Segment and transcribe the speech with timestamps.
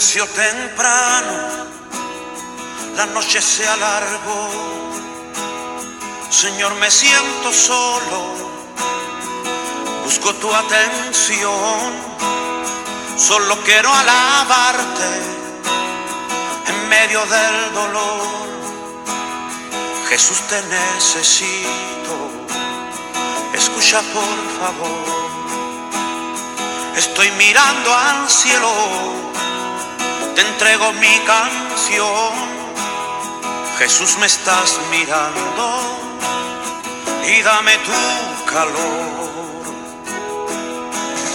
[0.00, 1.66] Oscureció temprano,
[2.96, 4.48] la noche se alargó.
[6.30, 8.34] Señor, me siento solo,
[10.02, 11.92] busco tu atención.
[13.18, 15.10] Solo quiero alabarte
[16.68, 18.22] en medio del dolor.
[20.08, 22.14] Jesús, te necesito.
[23.52, 25.04] Escucha por favor.
[26.96, 29.20] Estoy mirando al cielo,
[30.40, 32.32] entrego mi canción.
[33.78, 35.64] Jesús me estás mirando
[37.26, 39.30] y dame tu calor.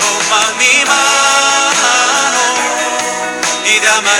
[0.01, 1.95] Toma mi mano
[3.65, 4.11] y dame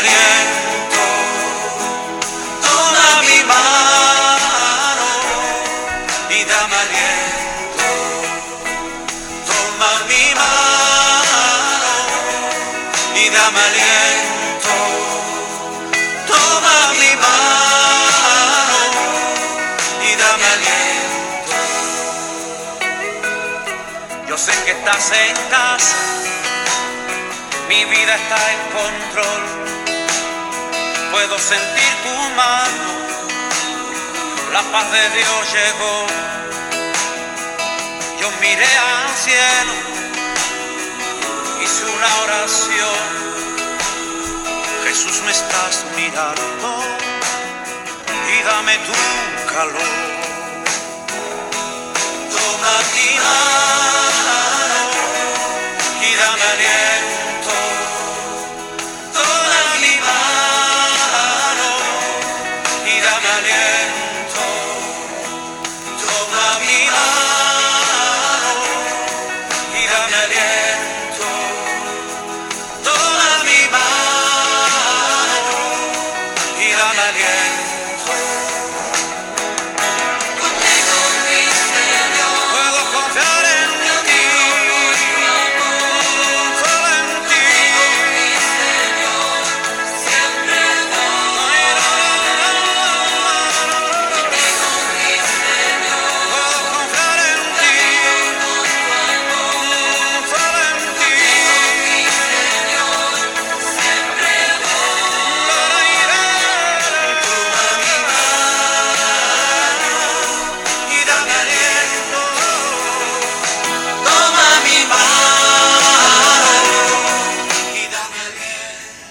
[24.98, 25.36] en
[27.68, 29.44] mi vida está en control.
[31.12, 32.90] Puedo sentir tu mano,
[34.54, 36.08] la paz de Dios llegó.
[38.22, 39.74] Yo miré al cielo,
[41.62, 43.04] hice una oración.
[44.86, 46.84] Jesús me estás mirando
[48.34, 49.92] y dame tu calor.
[52.32, 53.85] Toma mi mano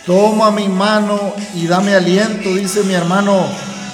[0.06, 1.18] Toma mi mano
[1.54, 3.46] y dame aliento, dice mi hermano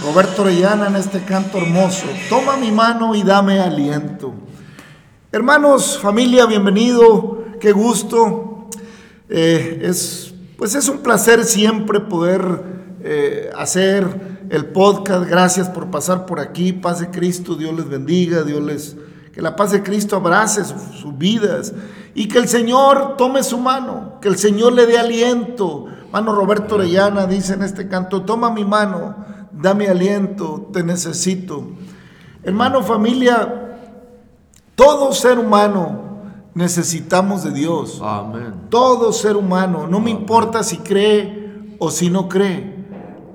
[0.03, 2.06] Roberto Orellana en este canto hermoso.
[2.28, 4.34] Toma mi mano y dame aliento.
[5.31, 8.69] Hermanos, familia, bienvenido, qué gusto.
[9.28, 12.43] Eh, es, pues es un placer siempre poder
[13.04, 15.28] eh, hacer el podcast.
[15.31, 16.72] Gracias por pasar por aquí.
[16.72, 18.97] Paz de Cristo, Dios les bendiga, Dios les...
[19.32, 21.72] Que la paz de Cristo abrace su- sus vidas
[22.16, 25.87] y que el Señor tome su mano, que el Señor le dé aliento.
[26.12, 29.15] Mano Roberto Orellana dice en este canto, toma mi mano,
[29.53, 31.71] dame aliento, te necesito.
[32.43, 33.78] Hermano, familia,
[34.75, 36.10] todo ser humano
[36.54, 38.00] necesitamos de Dios.
[38.03, 38.54] Amén.
[38.70, 42.75] Todo ser humano, no me importa si cree o si no cree,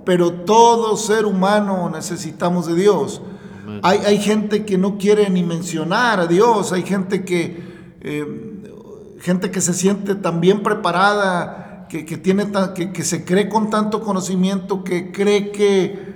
[0.04, 3.22] pero todo ser humano necesitamos de Dios.
[3.82, 8.62] Hay, hay gente que no quiere ni mencionar a Dios, hay gente que, eh,
[9.20, 13.70] gente que se siente tan bien preparada, que, que tiene que, que se cree con
[13.70, 16.16] tanto conocimiento, que cree que,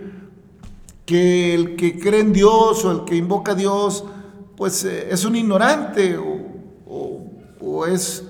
[1.06, 4.04] que el que cree en Dios o el que invoca a Dios,
[4.56, 6.48] pues eh, es un ignorante o,
[6.88, 8.24] o- es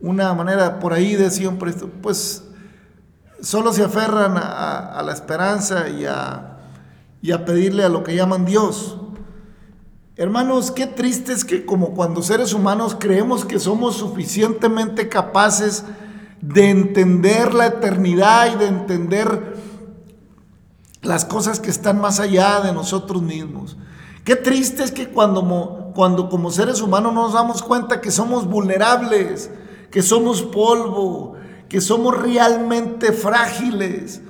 [0.00, 2.42] una manera por ahí de siempre, pues
[3.40, 6.58] solo se aferran a, a- a la esperanza y a,
[7.22, 8.96] y a pedirle a lo que llaman Dios.
[10.16, 15.84] Hermanos, qué triste es que como cuando seres humanos creemos que somos suficientemente capaces
[16.40, 19.56] de entender la eternidad y de entender
[21.02, 23.76] las cosas que están más allá de nosotros mismos.
[24.24, 29.50] Qué triste es que cuando, cuando como seres humanos nos damos cuenta que somos vulnerables,
[29.90, 31.34] que somos polvo,
[31.68, 34.20] que somos realmente frágiles,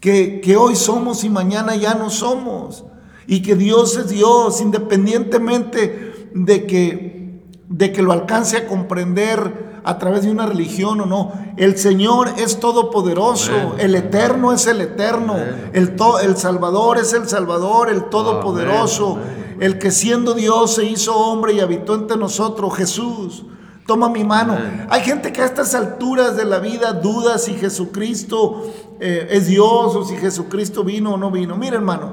[0.00, 2.84] que, que hoy somos y mañana ya no somos,
[3.26, 9.98] y que Dios es Dios, independientemente de que, de que lo alcance a comprender a
[9.98, 11.32] través de una religión o no.
[11.56, 13.72] El Señor es todopoderoso, Amén.
[13.78, 15.36] el eterno es el eterno,
[15.72, 20.84] el, to- el Salvador es el Salvador, el todopoderoso, Amén, el que siendo Dios se
[20.84, 23.44] hizo hombre y habitó entre nosotros, Jesús.
[23.84, 24.56] Toma mi mano.
[24.90, 28.62] Hay gente que a estas alturas de la vida duda si Jesucristo
[29.00, 31.56] eh, es Dios o si Jesucristo vino o no vino.
[31.56, 32.12] Mira hermano,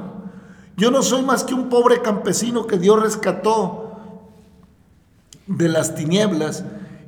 [0.77, 4.00] yo no soy más que un pobre campesino que Dios rescató
[5.45, 6.63] de las tinieblas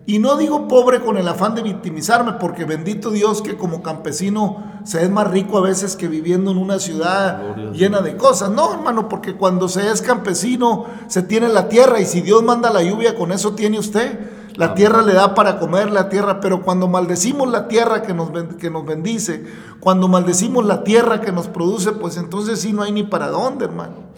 [0.06, 4.64] y no digo pobre con el afán de victimizarme, porque bendito Dios que como campesino
[4.84, 8.50] se es más rico a veces que viviendo en una ciudad llena de cosas.
[8.50, 12.72] No, hermano, porque cuando se es campesino se tiene la tierra y si Dios manda
[12.72, 14.41] la lluvia, con eso tiene usted.
[14.56, 18.30] La tierra le da para comer la tierra, pero cuando maldecimos la tierra que nos,
[18.58, 19.46] que nos bendice,
[19.80, 23.66] cuando maldecimos la tierra que nos produce, pues entonces sí no hay ni para dónde,
[23.66, 24.12] hermano.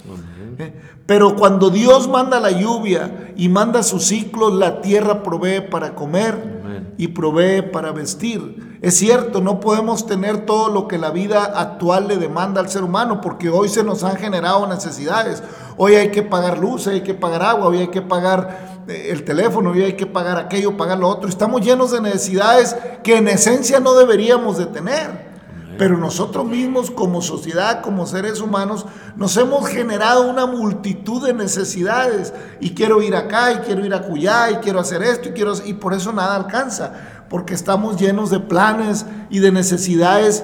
[0.59, 0.73] ¿Eh?
[1.05, 6.63] Pero cuando Dios manda la lluvia y manda sus ciclos, la tierra provee para comer
[6.97, 8.77] y provee para vestir.
[8.81, 12.83] Es cierto, no podemos tener todo lo que la vida actual le demanda al ser
[12.83, 15.43] humano, porque hoy se nos han generado necesidades.
[15.77, 19.71] Hoy hay que pagar luz, hay que pagar agua, hoy hay que pagar el teléfono,
[19.71, 21.29] hoy hay que pagar aquello, pagar lo otro.
[21.29, 25.33] Estamos llenos de necesidades que en esencia no deberíamos de tener.
[25.77, 28.85] Pero nosotros mismos como sociedad, como seres humanos,
[29.15, 32.33] nos hemos generado una multitud de necesidades.
[32.59, 35.73] Y quiero ir acá, y quiero ir acullá, y quiero hacer esto, y, quiero, y
[35.73, 36.93] por eso nada alcanza.
[37.29, 40.43] Porque estamos llenos de planes y de necesidades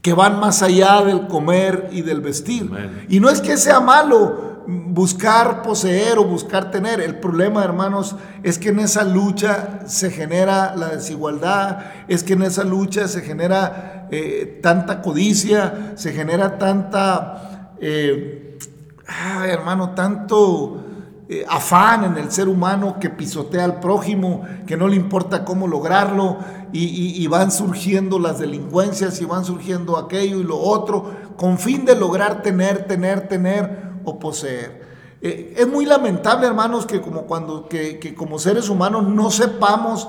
[0.00, 2.70] que van más allá del comer y del vestir.
[3.08, 7.00] Y no es que sea malo, buscar poseer o buscar tener.
[7.00, 11.78] El problema, hermanos, es que en esa lucha se genera la desigualdad,
[12.08, 18.58] es que en esa lucha se genera eh, tanta codicia, se genera tanta, eh,
[19.46, 20.84] hermano, tanto
[21.28, 25.66] eh, afán en el ser humano que pisotea al prójimo, que no le importa cómo
[25.66, 26.38] lograrlo,
[26.74, 31.84] y, y van surgiendo las delincuencias y van surgiendo aquello y lo otro, con fin
[31.84, 34.82] de lograr tener, tener, tener o poseer.
[35.20, 40.08] Eh, es muy lamentable, hermanos, que como, cuando, que, como seres humanos no sepamos,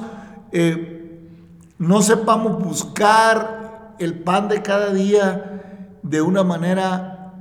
[0.51, 1.29] eh,
[1.77, 7.31] no sepamos buscar el pan de cada día de una manera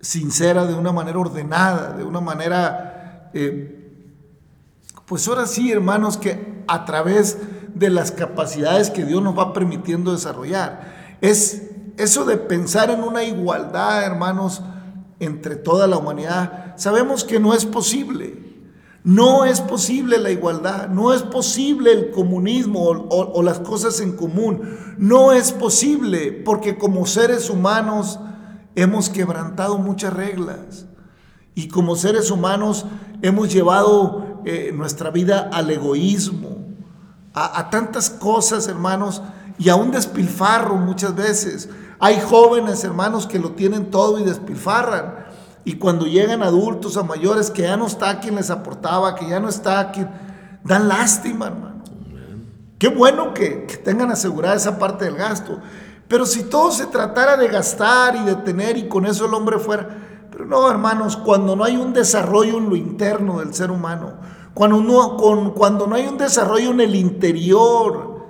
[0.00, 3.90] sincera, de una manera ordenada, de una manera, eh,
[5.06, 7.38] pues ahora sí, hermanos, que a través
[7.74, 11.16] de las capacidades que Dios nos va permitiendo desarrollar.
[11.20, 14.62] Es eso de pensar en una igualdad, hermanos,
[15.22, 18.52] entre toda la humanidad, sabemos que no es posible.
[19.04, 24.76] No es posible la igualdad, no es posible el comunismo o, las cosas en común.
[24.96, 28.20] No es posible porque como seres humanos
[28.76, 30.86] hemos quebrantado muchas reglas
[31.56, 32.86] y como seres humanos
[33.22, 36.58] hemos llevado eh, nuestra vida al egoísmo,
[37.34, 39.20] a, a tantas cosas, hermanos,
[39.58, 41.68] y a un despilfarro muchas veces.
[42.04, 45.24] Hay jóvenes, hermanos, que lo tienen todo y despilfarran.
[45.64, 49.38] Y cuando llegan adultos a mayores que ya no está quien les aportaba, que ya
[49.38, 50.10] no está quien...
[50.64, 51.84] Dan lástima, hermano.
[52.76, 55.60] Qué bueno que, que tengan asegurada esa parte del gasto.
[56.08, 59.60] Pero si todo se tratara de gastar y de tener y con eso el hombre
[59.60, 59.86] fuera...
[60.32, 64.14] Pero no, hermanos, cuando no hay un desarrollo en lo interno del ser humano,
[64.54, 68.26] cuando no, con, cuando no hay un desarrollo en el interior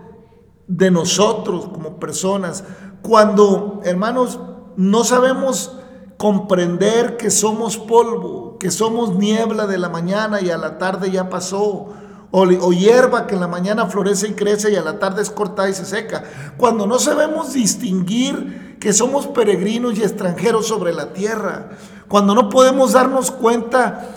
[0.66, 2.64] de nosotros como personas,
[3.02, 4.40] cuando, hermanos,
[4.76, 5.76] no sabemos
[6.16, 11.28] comprender que somos polvo, que somos niebla de la mañana y a la tarde ya
[11.28, 11.88] pasó,
[12.30, 15.68] o, hierba que en la mañana florece y crece y a la tarde es cortada
[15.68, 16.24] y se seca.
[16.56, 21.70] Cuando no sabemos distinguir que somos peregrinos y extranjeros sobre la tierra,
[22.08, 24.08] cuando no podemos darnos cuenta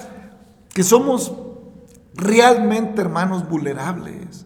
[0.74, 1.34] que somos
[2.14, 4.46] realmente hermanos vulnerables.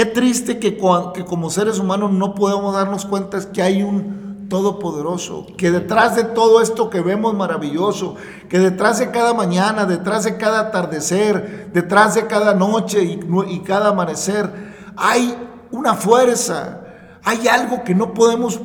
[0.00, 0.78] Qué triste que,
[1.12, 6.24] que como seres humanos no podemos darnos cuenta que hay un todopoderoso, que detrás de
[6.24, 8.14] todo esto que vemos maravilloso,
[8.48, 13.60] que detrás de cada mañana, detrás de cada atardecer, detrás de cada noche y, y
[13.60, 14.50] cada amanecer,
[14.96, 15.36] hay
[15.70, 16.80] una fuerza,
[17.22, 18.58] hay algo que no podemos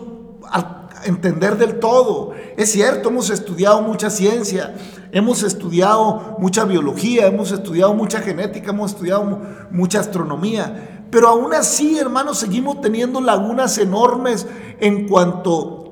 [1.04, 2.32] entender del todo.
[2.56, 4.74] Es cierto, hemos estudiado mucha ciencia,
[5.12, 11.98] hemos estudiado mucha biología, hemos estudiado mucha genética, hemos estudiado mucha astronomía, pero aún así,
[11.98, 14.48] hermanos, seguimos teniendo lagunas enormes
[14.80, 15.86] en cuanto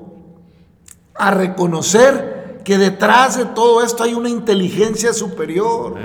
[1.14, 5.96] a reconocer que detrás de todo esto hay una inteligencia superior.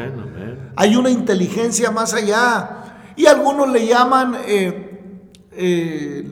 [0.75, 3.11] Hay una inteligencia más allá.
[3.15, 5.01] Y algunos le llaman, eh,
[5.51, 6.31] eh,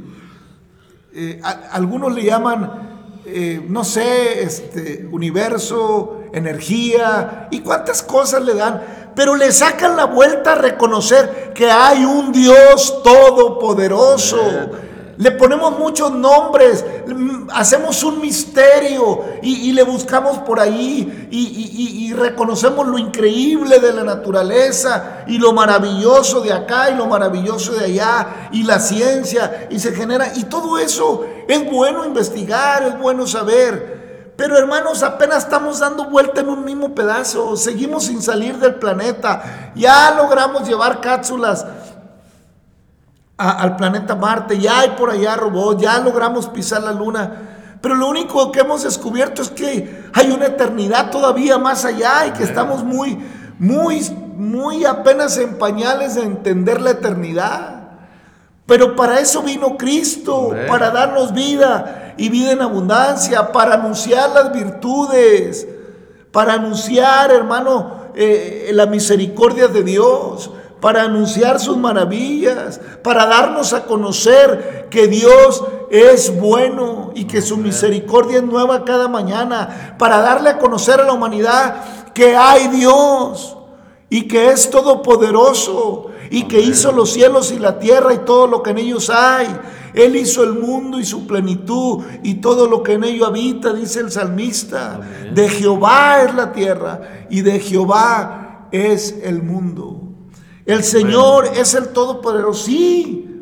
[1.13, 1.41] eh,
[1.71, 2.87] algunos le llaman,
[3.67, 10.51] no sé, este, universo, energía, y cuántas cosas le dan pero le sacan la vuelta
[10.51, 14.37] a reconocer que hay un Dios todopoderoso,
[15.17, 16.85] Le ponemos muchos nombres,
[17.51, 25.23] hacemos un misterio y, le buscamos por ahí y, reconocemos lo increíble de la naturaleza
[25.25, 29.93] y lo maravilloso de acá y lo maravilloso de allá y la ciencia y se
[29.93, 30.31] genera.
[30.35, 33.96] Y todo eso es bueno investigar, es bueno saber.
[34.37, 39.71] Pero hermanos, apenas estamos dando vuelta en un mismo pedazo, seguimos sin salir del planeta,
[39.75, 41.65] ya logramos llevar cápsulas
[43.35, 47.77] al planeta Marte, ya hay por allá robots, ya logramos pisar la luna.
[47.81, 52.31] Pero lo único que hemos descubierto es que hay una eternidad todavía más allá y
[52.31, 53.17] que estamos muy,
[53.57, 54.01] muy,
[54.35, 57.75] muy apenas en pañales de entender la eternidad.
[58.67, 64.53] Pero para eso vino Cristo, para darnos vida y vida en abundancia, para anunciar las
[64.53, 65.67] virtudes,
[66.31, 73.85] para anunciar, hermano, eh, la misericordia de Dios, para anunciar sus maravillas, para darnos a
[73.85, 80.51] conocer que Dios es bueno y que su misericordia es nueva cada mañana, para darle
[80.51, 81.83] a conocer a la humanidad
[82.13, 83.57] que hay Dios
[84.09, 88.63] y que es todopoderoso y que hizo los cielos y la tierra y todo lo
[88.63, 89.47] que en ellos hay.
[89.97, 93.99] Él hizo el mundo y su plenitud y todo lo que en ello habita, dice
[93.99, 94.99] el salmista.
[95.33, 100.03] De Jehová es la tierra y de Jehová es el mundo.
[100.65, 102.65] El Señor es el Todopoderoso.
[102.65, 103.41] Sí.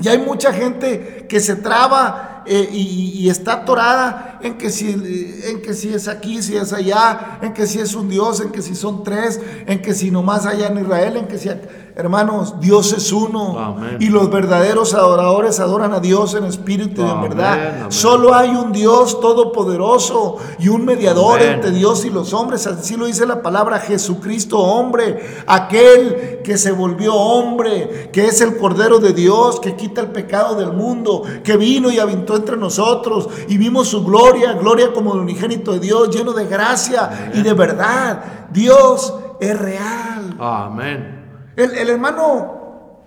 [0.00, 5.60] Y hay mucha gente que se traba eh, y, está atorada en que, si, en
[5.62, 8.62] que si es aquí, si es allá, en que si es un Dios, en que
[8.62, 11.50] si son tres, en que si nomás allá en Israel, en que si...
[11.98, 13.78] Hermanos, Dios es uno.
[14.00, 17.86] Y los verdaderos adoradores adoran a Dios en espíritu y en verdad.
[17.88, 22.66] Solo hay un Dios todopoderoso y un mediador entre Dios y los hombres.
[22.66, 25.26] Así lo dice la palabra Jesucristo, hombre.
[25.46, 30.54] Aquel que se volvió hombre, que es el Cordero de Dios, que quita el pecado
[30.54, 35.20] del mundo, que vino y habitó entre nosotros y vimos su gloria, gloria como el
[35.20, 38.48] unigénito de Dios, lleno de gracia y de verdad.
[38.50, 40.36] Dios es real.
[40.38, 41.52] Amén.
[41.56, 43.02] El, hermano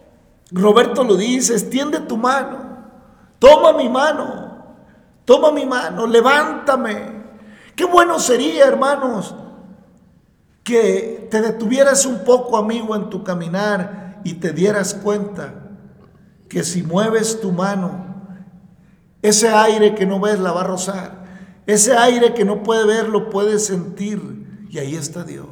[0.51, 2.57] Roberto lo dice, extiende tu mano,
[3.38, 4.65] toma mi mano,
[5.25, 7.19] toma mi mano, levántame.
[7.75, 9.36] Qué bueno sería, hermanos,
[10.63, 15.53] que te detuvieras un poco, amigo, en tu caminar y te dieras cuenta
[16.50, 18.09] que si mueves tu mano,
[19.21, 21.18] ese aire que no ves la va a rozar,
[21.69, 24.39] ese aire que no puede ver lo puedes sentir.
[24.71, 25.47] Y ahí está Dios.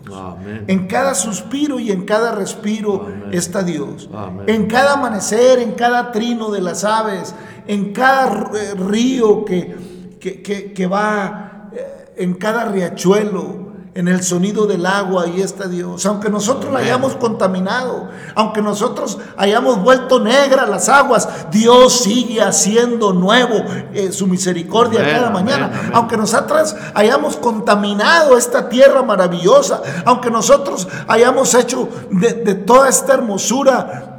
[0.67, 4.09] En cada suspiro y en cada respiro está Dios.
[4.47, 7.33] En cada amanecer, en cada trino de las aves,
[7.67, 9.75] en cada eh, río que,
[10.19, 13.66] que, que va, eh, en cada riachuelo,
[13.97, 16.05] en el sonido del agua, ahí está Dios.
[16.05, 23.11] Aunque nosotros la hayamos contaminado, aunque nosotros hayamos vuelto negra las aguas, Dios sigue haciendo
[23.11, 23.55] nuevo
[23.95, 25.89] eh, su misericordia cada mañana.
[25.93, 33.15] Aunque nosotros hayamos contaminado esta tierra maravillosa, aunque nosotros hayamos hecho de, de toda esta
[33.15, 34.16] hermosura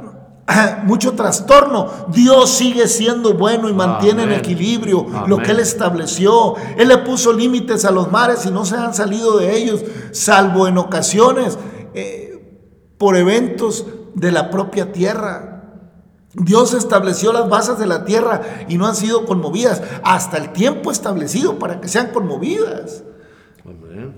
[0.83, 6.55] mucho trastorno, Dios sigue siendo bueno y mantiene en equilibrio lo que Él estableció.
[6.77, 10.67] Él le puso límites a los mares y no se han salido de ellos, salvo
[10.67, 11.57] en ocasiones
[11.93, 12.65] eh,
[12.97, 15.55] por eventos de la propia tierra.
[16.33, 20.91] Dios estableció las bases de la tierra y no han sido conmovidas hasta el tiempo
[20.91, 23.03] establecido para que sean conmovidas.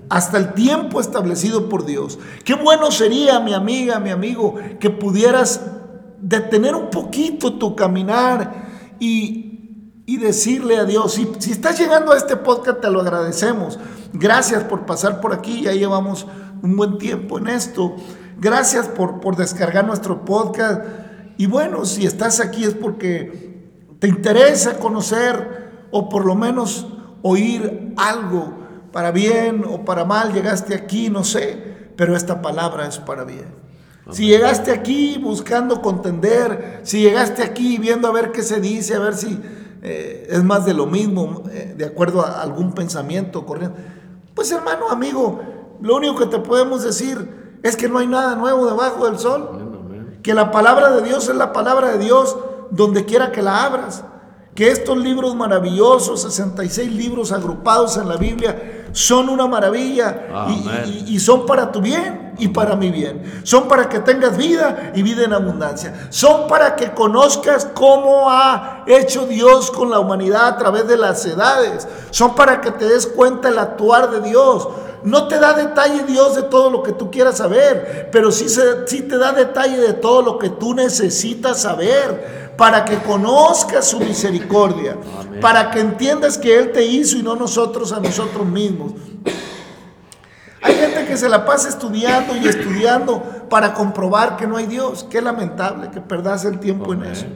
[0.08, 2.18] Hasta el tiempo establecido por Dios.
[2.44, 5.60] Qué bueno sería, mi amiga, mi amigo, que pudieras
[6.22, 9.48] detener un poquito tu caminar y,
[10.06, 13.80] decirle a Dios, si, si, estás llegando a este podcast te lo agradecemos.
[14.12, 16.26] Gracias por pasar por aquí, ya llevamos
[16.62, 17.96] un buen tiempo en esto.
[18.38, 20.82] Gracias por, por descargar nuestro podcast.
[21.38, 26.86] Y bueno, si estás aquí es porque te interesa conocer o por lo menos
[27.22, 28.52] oír algo
[28.92, 30.32] para bien o para mal.
[30.32, 33.62] Llegaste aquí, no sé, pero esta palabra es para bien.
[34.10, 38.98] Si llegaste aquí buscando contender, si llegaste aquí viendo a ver qué se dice, a
[38.98, 39.40] ver si
[39.82, 43.78] eh, es más de lo mismo, eh, de acuerdo a algún pensamiento corriente,
[44.34, 45.40] pues hermano, amigo,
[45.80, 50.18] lo único que te podemos decir es que no hay nada nuevo debajo del sol,
[50.22, 52.36] que la palabra de Dios es la palabra de Dios
[52.70, 54.04] donde quiera que la abras,
[54.54, 60.46] que estos libros maravillosos, 66 libros agrupados en la Biblia, son una maravilla
[61.06, 63.22] y, son para tu bien y para mi bien.
[63.44, 66.08] Son para que tengas vida y vida en abundancia.
[66.10, 71.24] Son para que conozcas cómo ha hecho Dios con la humanidad a través de las
[71.24, 71.86] edades.
[72.10, 74.66] Son para que te des cuenta el actuar de Dios.
[75.04, 79.02] No te da detalle Dios de todo lo que tú quieras saber, pero sí, sí
[79.02, 84.96] te da detalle de todo lo que tú necesitas saber para que conozcas su misericordia,
[85.40, 88.92] para que entiendas que Él te hizo y no nosotros a nosotros mismos.
[90.62, 95.04] Hay gente que se la pasa estudiando y estudiando para comprobar que no hay Dios.
[95.10, 97.26] Qué lamentable que perdas el tiempo en eso.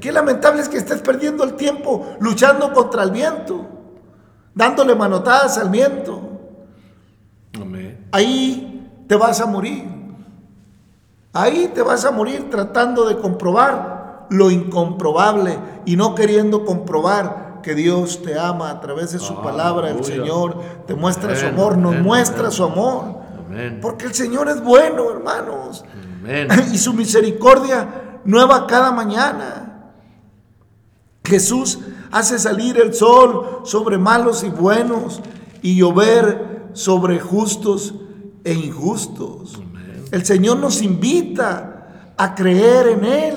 [0.00, 3.66] Qué lamentable es que estés perdiendo el tiempo luchando contra el viento,
[4.54, 6.20] dándole manotadas al viento.
[8.12, 9.84] Ahí te vas a morir.
[11.32, 17.74] Ahí te vas a morir tratando de comprobar lo incomprobable y no queriendo comprobar que
[17.74, 19.90] Dios te ama a través de su palabra.
[19.90, 23.18] El Señor te muestra su amor, nos muestra su amor.
[23.80, 25.84] Porque el Señor es bueno, hermanos.
[26.72, 29.92] Y su misericordia nueva cada mañana.
[31.24, 31.78] Jesús
[32.10, 35.20] hace salir el sol sobre malos y buenos
[35.62, 37.94] y llover sobre justos
[38.44, 39.60] e injustos.
[40.10, 43.34] El Señor nos invita a creer en Él.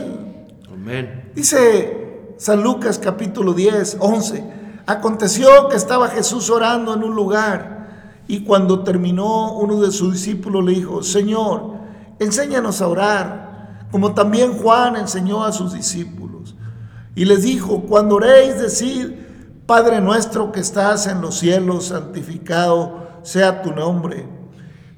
[1.36, 2.01] Dice
[2.42, 4.44] San Lucas capítulo 10, 11.
[4.88, 10.66] Aconteció que estaba Jesús orando en un lugar y cuando terminó uno de sus discípulos
[10.66, 11.76] le dijo, Señor,
[12.18, 16.56] enséñanos a orar, como también Juan enseñó a sus discípulos.
[17.14, 19.12] Y les dijo, cuando oréis, decid,
[19.68, 24.28] Padre nuestro que estás en los cielos, santificado sea tu nombre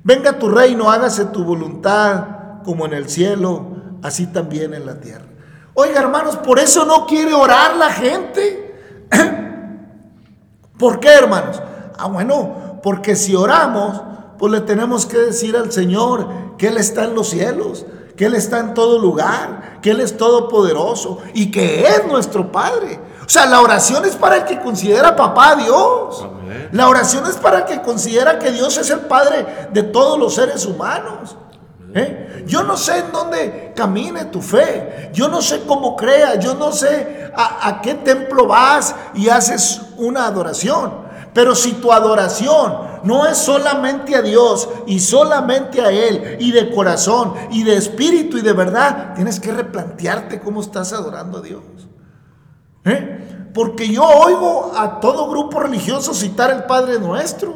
[0.01, 3.65] Venga tu reino, hágase tu voluntad como en el cielo,
[4.01, 5.32] así también en la tierra.
[5.75, 9.07] Oiga, hermanos, por eso no quiere orar la gente.
[10.77, 11.61] ¿Por qué, hermanos?
[11.97, 14.01] Ah, bueno, porque si oramos,
[14.37, 18.35] pues le tenemos que decir al Señor que Él está en los cielos, que Él
[18.35, 22.99] está en todo lugar, que Él es todopoderoso y que es nuestro Padre.
[23.25, 26.27] O sea, la oración es para el que considera papá a Dios.
[26.71, 30.35] La oración es para el que considera que Dios es el Padre de todos los
[30.35, 31.37] seres humanos.
[31.95, 32.43] ¿Eh?
[32.47, 36.71] Yo no sé en dónde camine tu fe, yo no sé cómo crea, yo no
[36.71, 41.03] sé a, qué templo vas y haces una adoración.
[41.33, 46.71] Pero si tu adoración no es solamente a Dios y solamente a Él y de
[46.71, 51.63] corazón y de espíritu y de verdad, tienes que replantearte cómo estás adorando a Dios.
[52.85, 53.49] ¿Eh?
[53.53, 57.55] Porque yo oigo a todo grupo religioso citar el Padre Nuestro.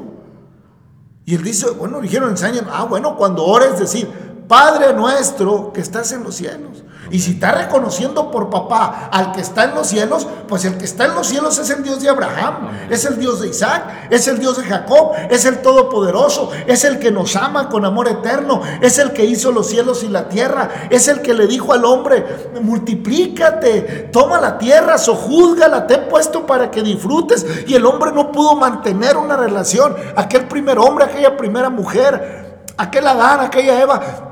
[1.25, 4.07] Y él dice, bueno, dijeron, enseñan, ah, bueno, cuando ores decir,
[4.47, 6.83] Padre Nuestro que estás en los cielos.
[7.09, 10.85] Y si está reconociendo por papá al que está en los cielos, pues el que
[10.85, 14.27] está en los cielos es el Dios de Abraham, es el Dios de Isaac, es
[14.27, 18.61] el Dios de Jacob, es el Todopoderoso, es el que nos ama con amor eterno,
[18.81, 21.85] es el que hizo los cielos y la tierra, es el que le dijo al
[21.85, 22.25] hombre,
[22.61, 27.45] multiplícate, toma la tierra, sojúzgala, te he puesto para que disfrutes.
[27.67, 33.07] Y el hombre no pudo mantener una relación, aquel primer hombre, aquella primera mujer, aquel
[33.07, 34.26] Adán, aquella Eva,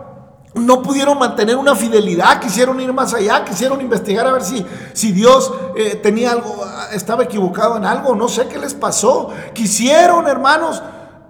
[0.55, 5.11] no pudieron mantener una fidelidad, quisieron ir más allá, quisieron investigar a ver si, si
[5.11, 9.31] Dios eh, tenía algo, estaba equivocado en algo, no sé qué les pasó.
[9.53, 10.81] Quisieron, hermanos,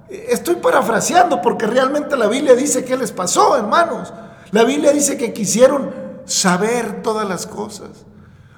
[0.10, 4.14] eh, estoy parafraseando porque realmente la Biblia dice qué les pasó, hermanos.
[4.52, 5.92] La Biblia dice que quisieron
[6.26, 7.90] saber todas las cosas.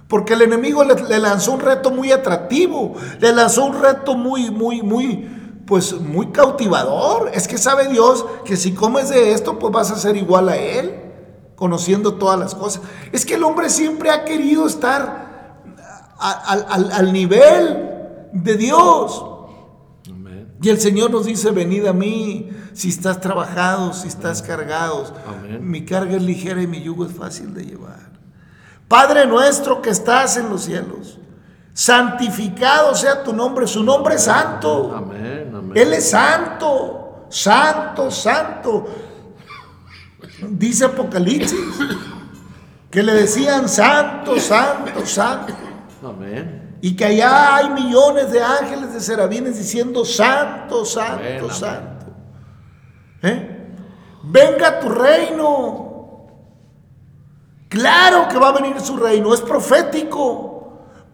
[0.10, 4.82] Porque el enemigo le lanzó un reto muy atractivo, le lanzó un reto muy, muy,
[4.82, 5.30] muy,
[5.67, 7.30] pues muy cautivador.
[7.34, 10.56] Es que sabe Dios que si comes de esto, pues vas a ser igual a
[10.56, 10.95] Él,
[11.56, 12.82] conociendo todas las cosas.
[13.12, 15.60] Es que el hombre siempre ha querido estar
[16.17, 17.89] al, nivel
[18.32, 19.25] de Dios.
[20.60, 25.13] Y el Señor nos dice, venid a mí si estás trabajado, si estás cargados.
[25.60, 28.08] Mi carga es ligera y mi yugo es fácil de llevar.
[28.88, 31.19] Padre nuestro que estás en los cielos
[31.77, 34.95] santificado sea tu nombre, su nombre es santo.
[34.95, 35.37] Amén,
[35.75, 38.87] Él es santo, santo, santo.
[40.49, 41.59] Dice Apocalipsis
[42.89, 45.53] que le decían santo, santo, santo.
[46.03, 46.77] Amén.
[46.81, 52.05] Y que allá hay millones de ángeles de serafines diciendo santo, santo, santo.
[53.23, 53.73] ¿Eh?
[54.23, 56.27] Venga tu reino.
[57.67, 60.46] Claro que va a venir su reino, es profético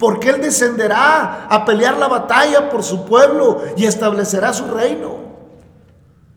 [0.03, 5.15] porque Él descenderá a pelear la batalla por su pueblo y establecerá su reino.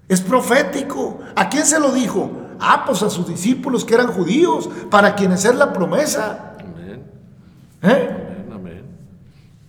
[0.07, 1.19] Es profético.
[1.35, 2.31] ¿A quién se lo dijo?
[2.61, 6.55] Ah, pues a sus discípulos que eran judíos, para quienes es la promesa.
[6.61, 7.11] Amén.
[7.83, 8.45] ¿Eh?
[8.55, 8.85] Amén,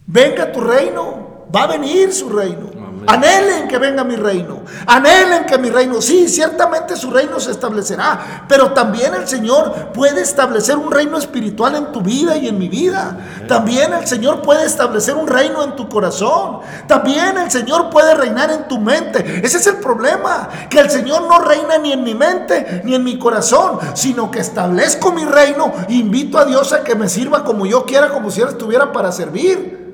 [0.06, 2.70] Venga tu reino, va a venir su reino.
[3.08, 4.62] Anhelen que venga mi reino.
[4.86, 10.22] Anhelen que mi reino, sí, ciertamente su reino se establecerá, pero también el Señor puede
[10.22, 13.18] establecer un reino espiritual en tu vida y en mi vida.
[13.48, 16.60] También el Señor puede establecer un reino en tu corazón.
[16.88, 19.40] También el Señor puede reinar en tu mente.
[19.42, 23.06] Ese es el problema, que el Señor no reina ni en mi mente ni en
[23.06, 27.46] mi corazón, sino que establezco mi reino e invito a Dios a que me sirva
[27.46, 29.87] como yo quiera, como si Él estuviera para servir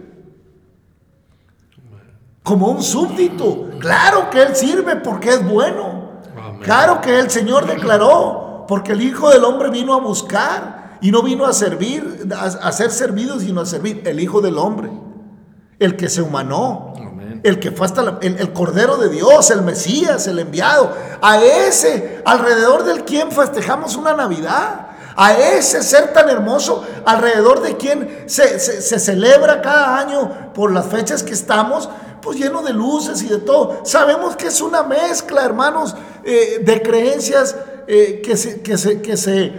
[2.44, 3.70] como un súbdito.
[3.80, 6.04] Claro que Él sirve porque es bueno.
[6.62, 11.22] Claro que el Señor declaró, porque el Hijo del Hombre vino a buscar y no
[11.22, 14.02] vino a servir, a, ser servido, sino a servir.
[14.06, 14.90] El Hijo del Hombre,
[15.80, 16.94] el que se humanó,
[17.44, 20.94] el que fue hasta el, el, Cordero de Dios, el Mesías, el enviado.
[21.22, 27.78] A ese, alrededor del quien festejamos una Navidad a ese ser tan hermoso alrededor de
[27.78, 31.90] quien se, se, celebra cada año por las fechas que estamos,
[32.24, 33.82] pues lleno de luces y de todo.
[33.84, 37.56] Sabemos que es una mezcla, hermanos, eh, de creencias
[37.86, 39.54] eh, que, se, que, se, que, se,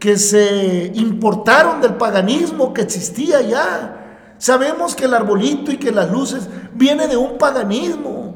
[0.00, 4.34] que se importaron del paganismo que existía ya.
[4.38, 8.34] Sabemos que el arbolito y que las luces viene de un paganismo.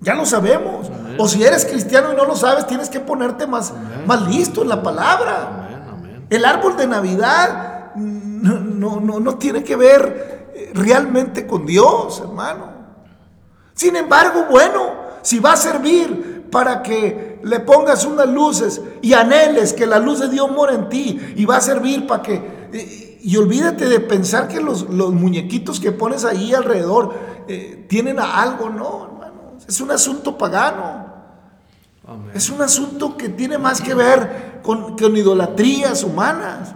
[0.00, 0.90] Ya lo sabemos.
[1.16, 3.72] O si eres cristiano y no lo sabes, tienes que ponerte más,
[4.06, 6.26] más listo en la palabra.
[6.28, 10.43] El árbol de Navidad no, no, no tiene que ver
[10.74, 12.72] realmente con Dios, hermano.
[13.74, 19.72] Sin embargo, bueno, si va a servir para que le pongas unas luces y anheles
[19.72, 23.18] que la luz de Dios mora en ti y va a servir para que...
[23.22, 27.14] Y olvídate de pensar que los, muñequitos que pones ahí alrededor
[27.48, 29.56] eh, tienen algo, no, hermano.
[29.66, 31.12] Es un asunto pagano.
[32.34, 36.74] Es un asunto que tiene más que ver con, con idolatrías humanas.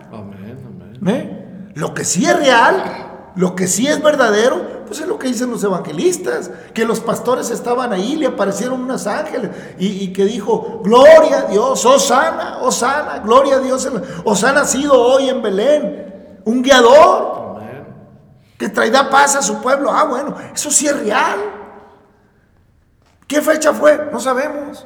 [1.07, 1.71] ¿Eh?
[1.75, 3.08] Lo que sí es real
[3.39, 7.51] lo que sí es verdadero, pues es lo que dicen los evangelistas, que los pastores
[7.51, 13.55] estaban ahí, le aparecieron unos ángeles y, que dijo, gloria a Dios, Osana, Osana, gloria
[13.55, 13.89] a Dios,
[14.25, 17.61] Osana ha sido hoy en Belén, un guiador
[18.59, 19.93] que traerá paz a su pueblo.
[19.93, 21.39] Ah, bueno, eso sí es real.
[23.29, 24.09] ¿Qué fecha fue?
[24.11, 24.85] No sabemos.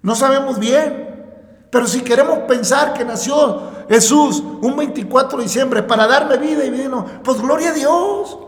[0.00, 1.66] No sabemos bien.
[1.72, 6.70] Pero si queremos pensar que nació Jesús un 24 de diciembre para darme vida y
[6.70, 8.38] vino, pues gloria a Dios.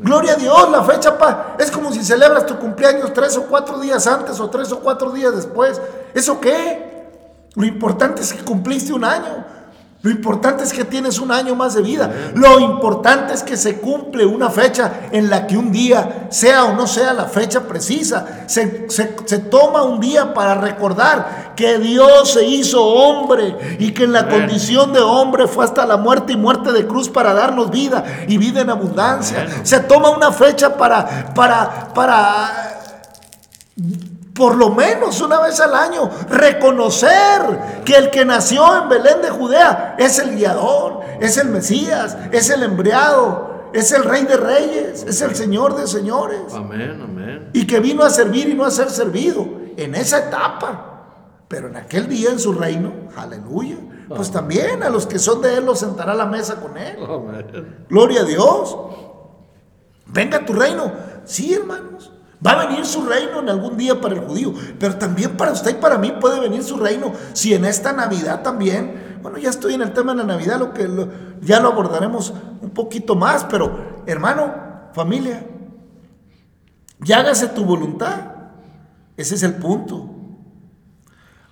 [0.00, 3.78] Gloria a Dios, la fecha pa, es como si celebras tu cumpleaños tres o cuatro
[3.78, 5.80] días antes o tres o cuatro días después.
[6.12, 7.08] ¿Eso qué?
[7.54, 9.46] Lo importante es que cumpliste un año.
[10.04, 12.12] Lo importante es que tienes un año más de vida.
[12.34, 16.74] Lo importante es que se cumple una fecha en la que un día, sea o
[16.74, 18.66] no sea la fecha precisa, se,
[19.50, 24.92] toma un día para recordar que Dios se hizo hombre y que en la condición
[24.92, 28.60] de hombre fue hasta la muerte y muerte de cruz para darnos vida y vida
[28.60, 29.46] en abundancia.
[29.62, 32.74] Se toma una fecha para, para, para
[34.34, 39.30] por lo menos una vez al año, reconocer que el que nació en Belén de
[39.30, 45.04] Judea es el guiador, es el Mesías, es el embriado, es el rey de reyes,
[45.04, 46.52] es el señor de señores.
[46.52, 47.50] Amén, amén.
[47.52, 50.90] Y que vino a servir y no a ser servido en esa etapa.
[51.46, 53.76] Pero en aquel día en su reino, aleluya,
[54.08, 56.96] pues también a los que son de él los sentará a la mesa con él.
[57.88, 58.76] Gloria a Dios.
[60.06, 60.92] Venga tu reino.
[61.24, 61.83] Sí, hermanos.
[62.46, 65.70] Va a venir su reino en algún día para el judío, pero también para usted
[65.70, 69.74] y para mí puede venir su reino si en esta Navidad también, bueno, ya estoy
[69.74, 70.86] en el tema de la Navidad, lo que
[71.40, 74.52] ya lo abordaremos un poquito más, pero hermano,
[74.92, 75.46] familia,
[77.00, 78.32] ya hágase tu voluntad.
[79.16, 80.10] Ese es el punto.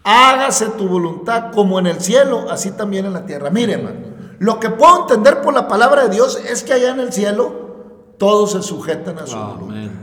[0.05, 3.49] Hágase tu voluntad como en el cielo, así también en la tierra.
[3.51, 3.99] Mire, hermano,
[4.41, 8.15] lo que puedo entender por la palabra de Dios es que allá en el cielo
[8.19, 10.02] todos se sujetan a su voluntad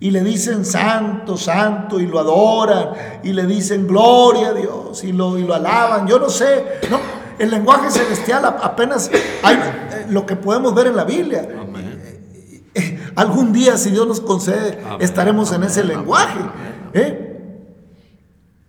[0.00, 2.88] y le dicen santo, santo y lo adoran
[3.22, 6.06] y le dicen gloria a Dios y lo, y lo alaban.
[6.06, 6.98] Yo no sé, no,
[7.38, 9.10] el lenguaje celestial apenas
[9.42, 11.40] hay eh, lo que podemos ver en la Biblia.
[11.42, 16.40] Eh, eh, algún día, si Dios nos concede, estaremos en ese lenguaje.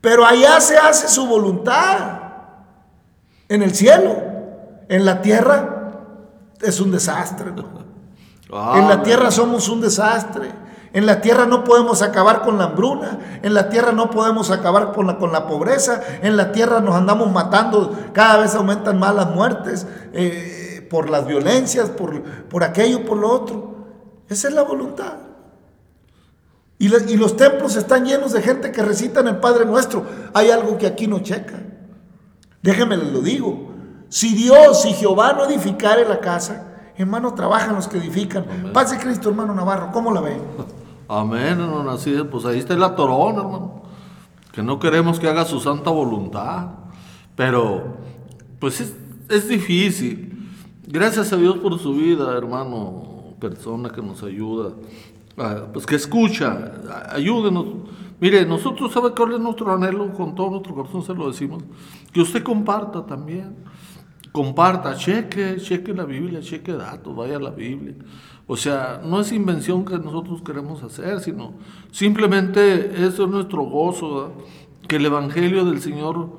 [0.02, 2.20] Pero allá se hace su voluntad,
[3.48, 4.16] en el cielo,
[4.90, 5.94] en la tierra
[6.60, 7.52] es un desastre.
[8.76, 10.52] En la tierra somos un desastre.
[10.94, 14.92] En la tierra no podemos acabar con la hambruna, en la tierra no podemos acabar
[14.92, 19.16] con la, con la pobreza, en la tierra nos andamos matando, cada vez aumentan más
[19.16, 23.76] las muertes eh, por las violencias, por, por aquello, por lo otro.
[24.28, 25.14] Esa es la voluntad.
[26.78, 30.06] Y, y los templos están llenos de gente que recita en el Padre Nuestro.
[30.34, 31.60] Hay algo que aquí no checa.
[32.62, 33.72] Déjenme les lo digo.
[34.10, 36.68] Si Dios, si Jehová no edificare la casa,
[37.02, 38.46] Hermano, trabajan los que edifican.
[38.74, 40.38] Paz de Cristo, hermano Navarro, ¿cómo la ve?
[41.12, 42.24] Amén, hermano, así es.
[42.24, 43.82] Pues ahí está la torona, hermano.
[44.54, 46.70] Que no queremos que haga su santa voluntad.
[47.36, 47.98] Pero,
[48.60, 48.96] pues es,
[49.28, 50.50] es difícil.
[50.88, 54.72] Gracias a Dios por su vida, hermano, persona que nos ayuda.
[55.38, 56.72] Ah, pues que escucha,
[57.10, 57.66] ayúdenos.
[58.22, 60.14] Mire, nosotros, ¿sabe cuál es nuestro anhelo?
[60.14, 61.62] Con todo nuestro corazón se lo decimos.
[62.14, 63.58] Que usted comparta también.
[64.32, 67.96] Comparta, cheque, cheque la Biblia, cheque datos, vaya a la Biblia.
[68.52, 71.54] O sea, no es invención que nosotros queremos hacer, sino
[71.90, 74.34] simplemente eso es nuestro gozo,
[74.90, 76.32] que el Evangelio del Señor,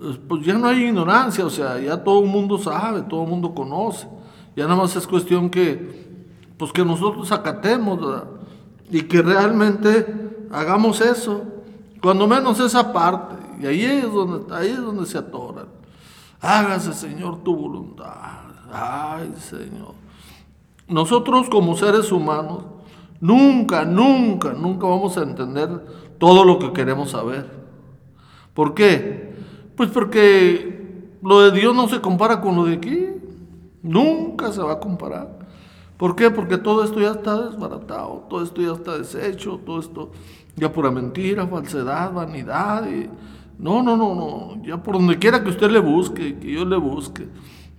[0.00, 3.28] eh, pues ya no hay ignorancia, o sea, ya todo el mundo sabe, todo el
[3.28, 4.08] mundo conoce.
[4.56, 6.08] Ya nada más es cuestión que,
[6.56, 8.00] pues que nosotros acatemos,
[8.90, 10.06] y que realmente
[10.50, 11.42] hagamos eso,
[12.00, 15.66] cuando menos esa parte, y ahí es donde, ahí es donde se atoran.
[16.40, 18.40] Hágase, Señor, tu voluntad.
[18.72, 19.97] Ay, Señor.
[20.88, 22.64] Nosotros como seres humanos,
[23.20, 25.68] nunca, nunca, nunca vamos a entender
[26.18, 27.50] todo lo que queremos saber.
[28.54, 29.34] ¿Por qué?
[29.76, 30.78] Pues porque
[31.22, 33.06] lo de Dios no se compara con lo de aquí.
[33.82, 35.38] Nunca se va a comparar.
[35.96, 36.30] ¿Por qué?
[36.30, 40.12] Porque todo esto ya está desbaratado, todo esto ya está deshecho, todo esto
[40.56, 42.88] ya pura mentira, falsedad, vanidad.
[42.88, 43.08] Y...
[43.58, 46.76] No, no, no, no, ya por donde quiera que usted le busque, que yo le
[46.76, 47.28] busque.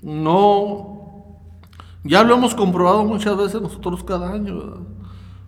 [0.02, 0.99] No,
[2.04, 4.86] ya lo hemos comprobado muchas veces nosotros cada año.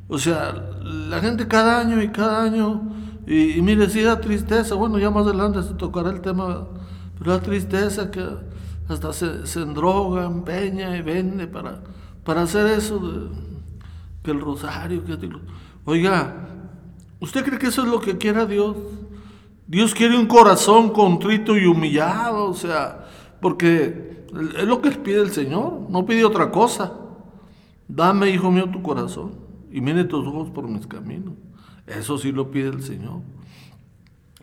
[0.08, 2.82] O sea, la gente cada año y cada año,
[3.26, 6.68] y, mire, sí da tristeza, bueno, ya más adelante se tocará el tema,
[7.18, 8.26] pero la tristeza que
[8.90, 11.82] hasta se, se endroga, empeña y vende para
[12.24, 13.30] para hacer eso, de,
[14.24, 15.18] que el rosario, que...
[15.86, 16.48] Oiga,
[17.20, 18.76] ¿usted cree que eso es lo que quiera Dios?
[19.68, 23.08] Dios quiere un corazón contrito y humillado, o sea,
[23.40, 24.11] porque
[24.58, 26.94] es lo que pide el Señor, no pide otra cosa.
[27.88, 29.32] Dame, hijo mío, tu corazón
[29.72, 31.34] y mire tus ojos por mis caminos.
[31.88, 33.22] Eso sí lo pide el Señor.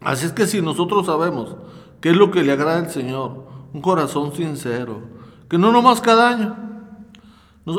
[0.00, 1.56] Así es que si nosotros sabemos
[2.00, 5.02] qué es lo que le agrada al Señor, un corazón sincero,
[5.48, 6.68] que no nomás cada año,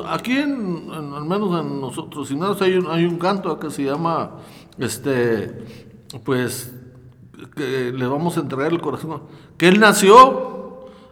[0.07, 2.29] Aquí, en, al menos en nosotros,
[2.61, 4.33] hay un, hay un canto que se llama,
[4.77, 5.65] este,
[6.23, 6.71] pues,
[7.55, 9.23] que le vamos a entregar el corazón.
[9.57, 10.68] Que Él nació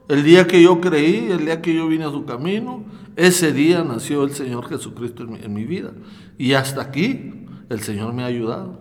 [0.10, 2.84] el día que yo creí, el día que yo vine a su camino,
[3.16, 5.92] ese día nació el Señor Jesucristo en mi, en mi vida.
[6.38, 8.80] Y hasta aquí el Señor me ha ayudado.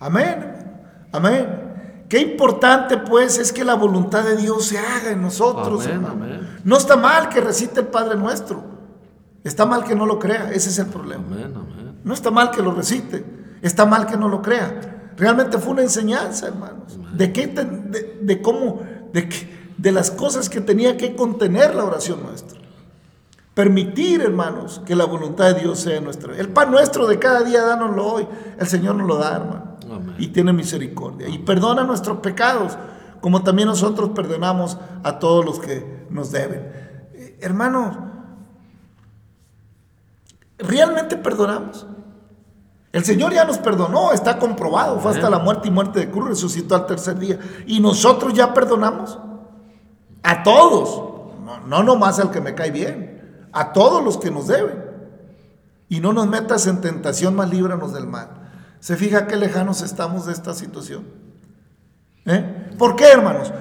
[0.00, 0.54] Amén,
[1.12, 1.74] amén.
[2.08, 5.86] Qué importante pues es que la voluntad de Dios se haga en nosotros.
[5.86, 8.62] Amén, No está mal que recite el Padre nuestro.
[9.42, 11.24] Está mal que no lo crea, ese es el problema.
[12.02, 13.24] No está mal que lo recite,
[13.62, 15.12] está mal que no lo crea.
[15.16, 19.28] Realmente fue una enseñanza, hermanos, de, qué, de, cómo, de,
[19.76, 22.60] de las cosas que tenía que contener la oración nuestra.
[23.54, 26.36] Permitir, hermanos, que la voluntad de Dios sea nuestra.
[26.36, 28.26] El pan nuestro de cada día, dánoslo hoy.
[28.58, 29.76] El Señor nos lo da, hermano.
[30.18, 31.28] Y tiene misericordia.
[31.28, 32.76] Y perdona nuestros pecados,
[33.20, 36.60] como también nosotros perdonamos a todos los que nos deben.
[37.14, 37.96] Eh, hermanos,
[40.58, 41.86] ¿Realmente perdonamos?
[42.92, 46.28] El Señor ya nos perdonó, está comprobado, fue hasta la muerte y muerte de cruz,
[46.28, 47.40] resucitó al tercer día.
[47.66, 49.18] ¿Y nosotros ya perdonamos?
[50.24, 54.48] A todos, no, no nomás al que me cae bien, a todos los que nos
[54.48, 54.84] deben.
[55.88, 58.28] Y no nos metas en tentación, más líbranos del mal.
[58.80, 61.04] ¿Se fija qué lejanos estamos de esta situación?
[62.24, 62.72] ¿Eh?
[62.78, 63.52] ¿Por qué, hermanos?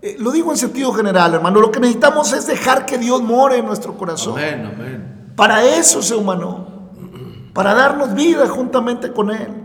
[0.00, 1.60] Eh, lo digo en sentido general, hermano.
[1.60, 4.38] Lo que necesitamos es dejar que Dios more en nuestro corazón.
[4.38, 5.32] Amén, amén.
[5.36, 6.66] Para eso se humanó.
[7.52, 9.64] Para darnos vida juntamente con Él.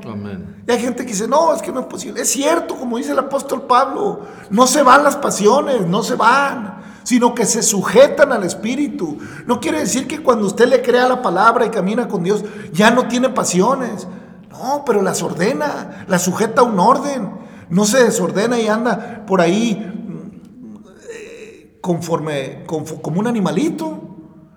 [0.66, 2.22] Y hay gente que dice, no, es que no es posible.
[2.22, 6.82] Es cierto, como dice el apóstol Pablo, no se van las pasiones, no se van,
[7.04, 9.18] sino que se sujetan al Espíritu.
[9.46, 12.92] No quiere decir que cuando usted le crea la palabra y camina con Dios, ya
[12.92, 14.08] no tiene pasiones.
[14.50, 17.30] No, pero las ordena, las sujeta a un orden.
[17.70, 24.00] No se desordena y anda por ahí mm, eh, conforme, como un animalito.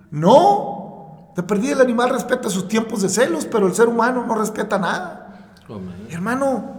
[0.09, 0.77] No,
[1.35, 4.79] de perdí el animal respeta sus tiempos de celos, pero el ser humano no respeta
[4.79, 5.16] nada.
[6.09, 6.75] Hermano,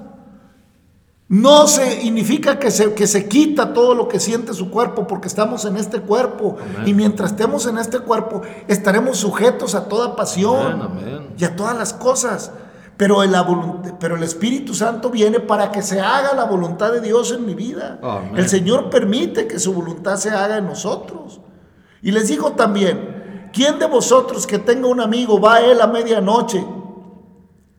[1.29, 5.65] no significa que se, que se quita todo lo que siente su cuerpo porque estamos
[5.67, 6.57] en este cuerpo.
[6.87, 11.93] Y mientras estemos en este cuerpo, estaremos sujetos a toda pasión y a todas las
[11.93, 12.53] cosas.
[12.97, 13.37] Pero el,
[14.01, 17.55] pero el Espíritu Santo viene para que se haga la voluntad de Dios en mi
[17.55, 18.01] vida.
[18.35, 21.41] El Señor permite que su voluntad se haga en nosotros.
[22.01, 23.19] Y les digo también,
[23.53, 26.65] ¿Quién de vosotros que tenga un amigo va a él a medianoche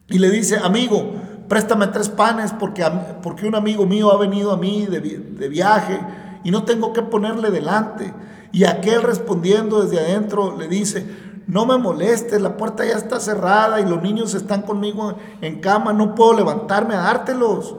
[0.09, 1.13] y le dice, amigo,
[1.47, 2.83] préstame tres panes porque,
[3.21, 5.99] porque un amigo mío ha venido a mí de, de viaje
[6.43, 8.13] y no tengo que ponerle delante?
[8.51, 11.05] Y aquel respondiendo desde adentro le dice,
[11.49, 15.93] no me molestes, la puerta ya está cerrada y los niños están conmigo en cama,
[15.93, 17.75] no puedo levantarme a dártelos.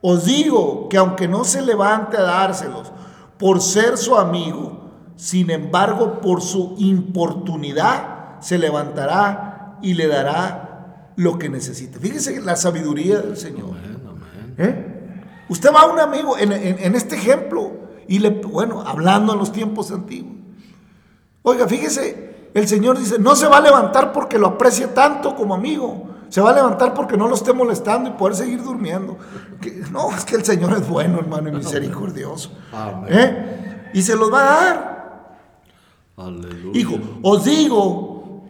[0.00, 2.92] Os digo que aunque no se levante a dárselos
[3.38, 10.69] por ser su amigo, sin embargo por su importunidad se levantará y le dará
[11.20, 11.98] lo que necesite.
[11.98, 13.72] Fíjese la sabiduría del Señor.
[14.56, 14.86] ¿Eh?
[15.50, 17.72] Usted va a un amigo en, en este ejemplo
[18.08, 20.34] y le, bueno, hablando en los tiempos antiguos.
[21.42, 25.54] Oiga, fíjese, el Señor dice, no se va a levantar porque lo aprecie tanto como
[25.54, 26.08] amigo.
[26.30, 29.18] Se va a levantar porque no lo esté molestando y poder seguir durmiendo.
[29.90, 32.52] no, es que el Señor es bueno, hermano, y misericordioso.
[33.08, 33.90] ¿Eh?
[33.92, 35.38] Y se los va a dar.
[36.16, 36.80] Aleluya.
[36.80, 38.42] Hijo, os digo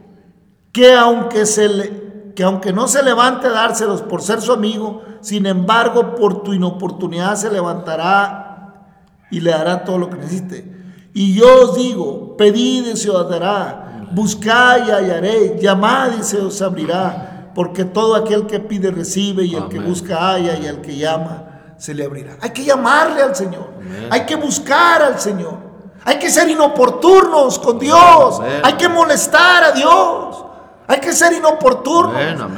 [0.72, 1.99] que aunque, se le,
[2.40, 6.54] que aunque no se levante a dárselos por ser su amigo, sin embargo, por tu
[6.54, 8.86] inoportunidad se levantará
[9.30, 10.74] y le dará todo lo que necesite.
[11.12, 16.38] Y yo os digo, pedid y se os dará, buscad y hallaréis, llamad y se
[16.38, 20.80] os abrirá porque todo aquel que pide recibe y el que busca halla y el
[20.80, 22.38] que llama se le abrirá.
[22.40, 23.68] Hay que llamarle al Señor,
[24.10, 25.58] hay que buscar al Señor,
[26.06, 30.46] hay que ser inoportunos con Dios, hay que molestar a Dios.
[30.90, 32.16] Hay que ser inoportunos.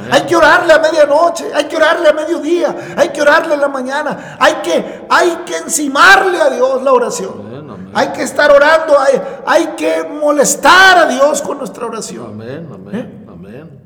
[0.09, 1.53] Hay que orarle a medianoche.
[1.53, 2.95] Hay que orarle a mediodía.
[2.97, 4.37] Hay que orarle en la mañana.
[4.39, 7.91] Hay que, hay que encimarle a Dios la oración.
[7.93, 8.97] Hay que estar orando.
[8.99, 12.25] Hay, hay, que molestar a Dios con nuestra oración.
[12.25, 13.79] Amén, amén.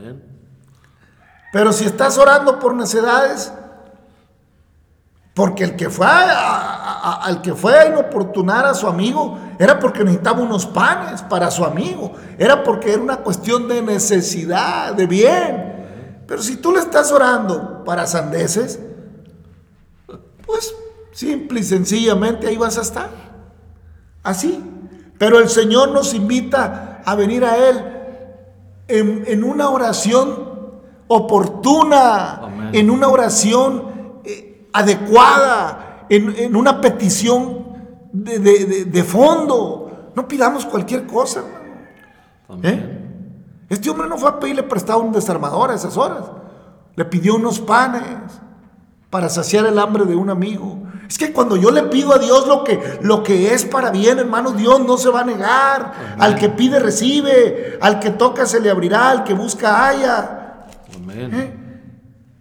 [0.00, 0.14] ¿Eh?
[1.52, 3.52] Pero si estás orando por necedades,
[5.34, 6.73] porque el que fue a,
[7.04, 11.64] al que fue a inoportunar a su amigo era porque necesitaba unos panes para su
[11.64, 16.24] amigo, era porque era una cuestión de necesidad, de bien.
[16.26, 18.80] Pero si tú le estás orando para sandeces,
[20.46, 20.74] pues
[21.12, 23.10] simple y sencillamente ahí vas a estar.
[24.22, 24.62] Así.
[25.18, 27.84] Pero el Señor nos invita a venir a Él
[28.88, 30.54] en, en una oración
[31.06, 37.66] oportuna, en una oración eh, adecuada, en, una petición
[38.12, 40.10] de, fondo.
[40.14, 41.44] No pidamos cualquier cosa,
[42.62, 43.00] ¿Eh?
[43.68, 46.24] Este hombre no fue a pedirle prestado un desarmador a esas horas.
[46.94, 48.02] Le pidió unos panes
[49.10, 50.82] para saciar el hambre de un amigo.
[51.08, 54.18] Es que cuando yo le pido a Dios lo que, lo que es para bien,
[54.18, 56.16] hermano, Dios no se va a negar.
[56.18, 57.78] Al que pide, recibe.
[57.80, 59.10] Al que toca, se le abrirá.
[59.10, 60.66] Al que busca, haya.
[61.10, 61.63] ¿Eh?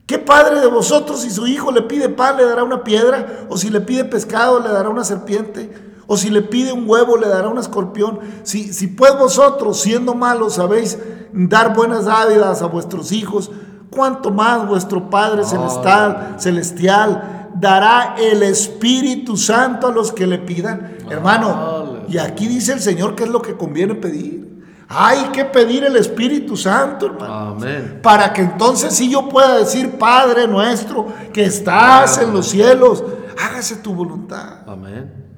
[0.06, 3.46] ¿Qué padre de vosotros si su hijo le pide pan le dará una piedra?
[3.50, 5.72] ¿O si le pide pescado le dará una serpiente?
[6.08, 8.20] ¿O si le pide un huevo le dará un escorpión?
[8.44, 10.98] Si, si pues vosotros, siendo malos, sabéis
[11.32, 13.50] dar buenas dádivas a vuestros hijos,
[13.90, 20.98] ¿cuánto más vuestro Padre celestial, celestial dará el Espíritu Santo a los que le pidan?
[21.10, 24.53] Hermano, y aquí dice el Señor que es lo que conviene pedir.
[24.88, 27.34] Hay que pedir el Espíritu Santo, hermano.
[27.56, 28.00] Amén.
[28.02, 33.04] Para que entonces sí yo pueda decir, Padre nuestro, que estás en los cielos,
[33.38, 34.60] hágase tu voluntad.
[34.68, 35.33] Amén.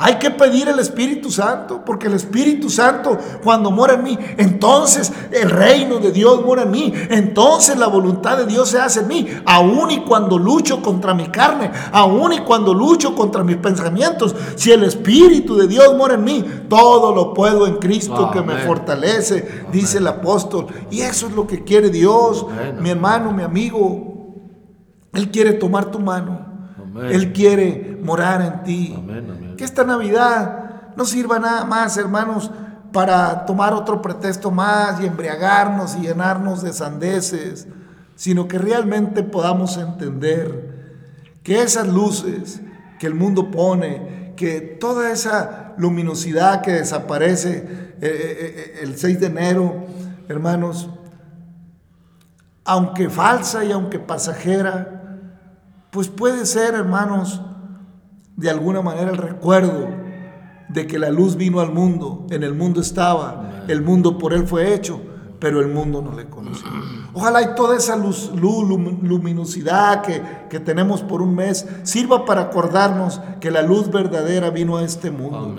[0.00, 5.12] Hay que pedir el Espíritu Santo, porque el Espíritu Santo cuando mora en mí, entonces
[5.32, 9.08] el reino de Dios mora en mí, entonces la voluntad de Dios se hace en
[9.08, 14.36] mí, aun y cuando lucho contra mi carne, aun y cuando lucho contra mis pensamientos,
[14.54, 18.54] si el Espíritu de Dios mora en mí, todo lo puedo en Cristo que me
[18.58, 20.66] fortalece, dice el apóstol.
[20.92, 22.46] Y eso es lo que quiere Dios,
[22.80, 24.36] mi hermano, mi amigo.
[25.12, 26.46] Él quiere tomar tu mano.
[27.10, 29.54] Él quiere morar en ti.
[29.56, 32.50] Que esta Navidad no sirva nada más, hermanos,
[32.92, 37.68] para tomar otro pretexto más y embriagarnos y llenarnos de sandeces,
[38.16, 40.78] sino que realmente podamos entender
[41.42, 42.60] que esas luces
[42.98, 49.20] que el mundo pone, que toda esa luminosidad que desaparece eh, eh, eh, el 6
[49.20, 49.86] de enero,
[50.28, 50.90] hermanos,
[52.64, 55.18] aunque falsa y aunque pasajera,
[55.90, 57.40] pues puede ser, hermanos,
[58.38, 59.88] de alguna manera el recuerdo
[60.68, 64.46] de que la luz vino al mundo, en el mundo estaba, el mundo por él
[64.46, 65.00] fue hecho,
[65.40, 66.68] pero el mundo no le conoció.
[67.14, 73.20] Ojalá y toda esa luz, luminosidad que, que, tenemos por un mes sirva para acordarnos
[73.40, 75.56] que la luz verdadera vino a este mundo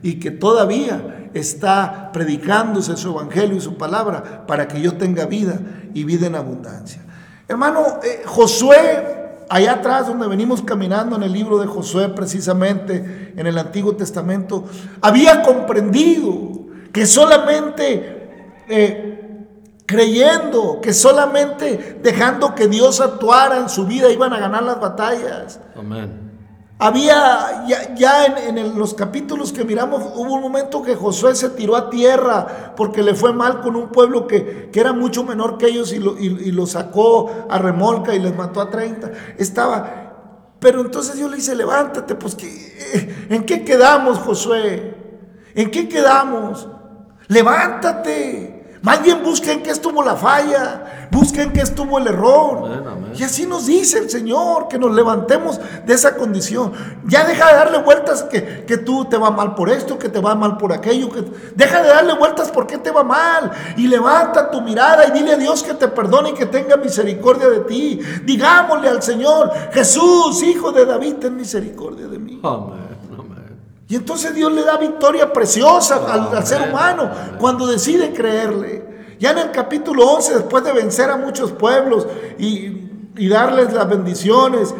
[0.00, 5.60] y que todavía está predicándose su evangelio y su palabra para que yo tenga vida
[5.92, 7.02] y vida en abundancia.
[7.48, 9.21] Hermano, eh, Josué
[9.52, 14.64] allá atrás donde venimos caminando en el libro de Josué precisamente, en el Antiguo Testamento,
[15.02, 19.46] había comprendido que solamente eh,
[19.84, 25.60] creyendo, que solamente dejando que Dios actuara en su vida iban a ganar las batallas.
[25.76, 26.21] Amén.
[26.84, 27.64] Había,
[27.94, 32.74] ya, en, los capítulos que miramos, hubo un momento que Josué se tiró a tierra
[32.76, 36.18] porque le fue mal con un pueblo que, era mucho menor que ellos y lo,
[36.18, 39.12] y lo, sacó a remolca y les mató a 30.
[39.38, 44.96] Estaba, pero entonces Dios le dice, levántate, pues eh, ¿en qué quedamos, Josué?
[45.54, 46.66] ¿En qué quedamos?
[47.28, 48.51] Levántate.
[48.82, 52.68] Más bien busquen que estuvo la falla, busquen que estuvo el error.
[53.14, 56.72] Y así nos dice el Señor, que nos levantemos de esa condición.
[57.06, 60.20] Ya deja de darle vueltas que, que tú te va mal por esto, que te
[60.20, 61.10] va mal por aquello.
[61.10, 61.24] Que,
[61.54, 63.52] deja de darle vueltas por qué te va mal.
[63.76, 67.48] Y levanta tu mirada y dile a Dios que te perdone y que tenga misericordia
[67.48, 68.00] de ti.
[68.24, 72.40] Digámosle al Señor, Jesús, hijo de David, ten misericordia de mí.
[72.42, 72.81] Amén.
[73.92, 78.82] Y entonces Dios le da victoria preciosa al, ser humano cuando decide creerle.
[79.20, 82.06] Ya en el capítulo 11, después de vencer a muchos pueblos
[82.38, 82.88] y,
[83.18, 84.74] y darles las bendiciones,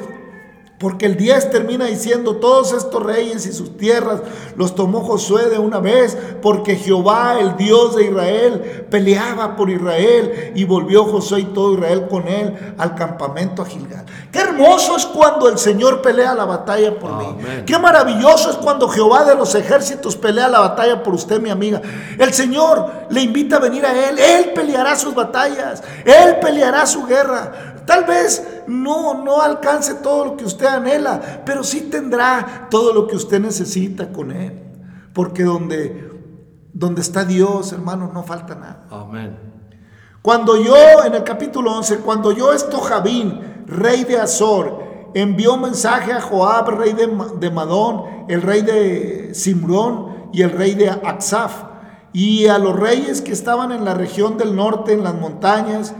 [0.83, 4.21] porque el 10 termina diciendo, todos estos reyes y sus tierras
[4.57, 10.51] los tomó Josué de una vez, porque Jehová, el Dios de Israel, peleaba por Israel
[10.57, 14.05] y volvió Josué y todo Israel con él al campamento a Gilgal.
[14.33, 17.27] Qué hermoso es cuando el Señor pelea la batalla por mí.
[17.65, 21.81] Qué maravilloso es cuando Jehová de los ejércitos pelea la batalla por usted, mi amiga.
[22.19, 24.19] El Señor le invita a venir a Él.
[24.19, 25.81] Él peleará sus batallas.
[26.05, 27.73] Él peleará su guerra.
[27.87, 33.07] Tal vez no, no alcance todo lo que usted anhela, pero sí tendrá todo lo
[33.07, 34.61] que usted necesita con Él.
[35.13, 36.11] Porque donde,
[36.73, 38.87] donde está Dios, hermano, no falta nada.
[38.91, 39.39] Amén.
[40.23, 46.13] Cuando yo, en el capítulo 11, cuando yo esto Javín, rey de Azor, envió mensaje
[46.13, 47.09] a Joab, rey de,
[47.39, 51.65] de Madón, el rey de Simrón y el rey de Aksaf,
[52.13, 55.95] y a los reyes que estaban en la región del norte, en las montañas,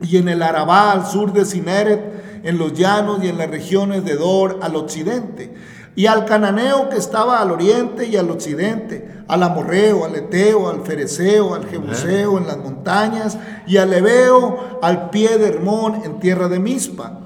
[0.00, 4.04] y en el Arabá al sur de Sineret, en los llanos y en las regiones
[4.04, 5.54] de Dor al occidente,
[5.96, 10.82] y al cananeo que estaba al oriente y al occidente, al amorreo, al eteo, al
[10.82, 16.48] fereceo, al jebuseo en las montañas, y al ebeo al pie de Hermón en tierra
[16.48, 17.20] de Mispa.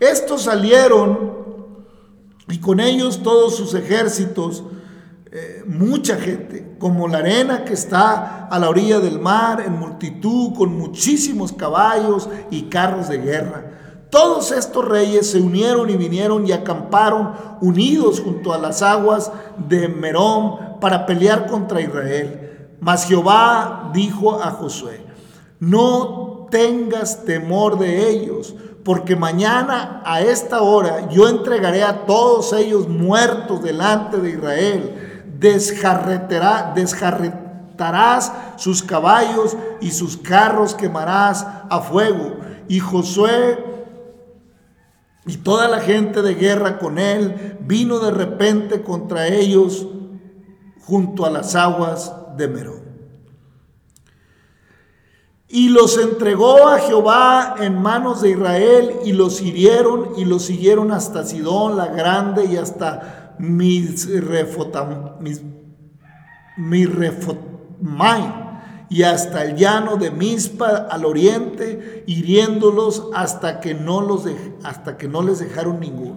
[0.00, 1.38] Estos salieron
[2.48, 4.64] y con ellos todos sus ejércitos,
[5.30, 10.54] eh, mucha gente, como la arena que está a la orilla del mar, en multitud,
[10.54, 13.64] con muchísimos caballos y carros de guerra.
[14.08, 19.30] Todos estos reyes se unieron y vinieron y acamparon unidos junto a las aguas
[19.68, 22.70] de Merón para pelear contra Israel.
[22.80, 25.02] Mas Jehová dijo a Josué,
[25.60, 32.88] no tengas temor de ellos, porque mañana a esta hora yo entregaré a todos ellos
[32.88, 35.07] muertos delante de Israel
[35.38, 42.36] desjarretará, desjarretarás sus caballos y sus carros quemarás a fuego.
[42.68, 43.64] Y Josué
[45.26, 49.86] y toda la gente de guerra con él vino de repente contra ellos
[50.80, 52.88] junto a las aguas de Merón.
[55.50, 60.92] Y los entregó a Jehová en manos de Israel y los hirieron y los siguieron
[60.92, 64.08] hasta Sidón la grande y hasta mis,
[65.18, 65.40] mis,
[68.90, 74.24] y hasta el llano de Mispa al oriente, hiriéndolos hasta que no, los
[74.64, 76.16] hasta que no les dejaron ninguno.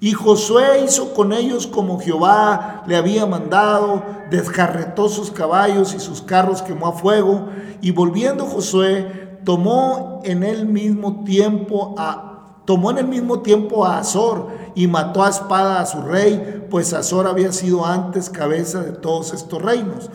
[0.00, 6.20] Y Josué hizo con ellos como Jehová le había mandado, descarretó sus caballos y sus
[6.20, 7.48] carros quemó a fuego,
[7.80, 12.33] y volviendo Josué, tomó en el mismo tiempo a
[12.64, 16.92] tomó en el mismo tiempo a Azor y mató a espada a su rey, pues
[16.92, 20.10] Azor había sido antes cabeza de todos estos reinos.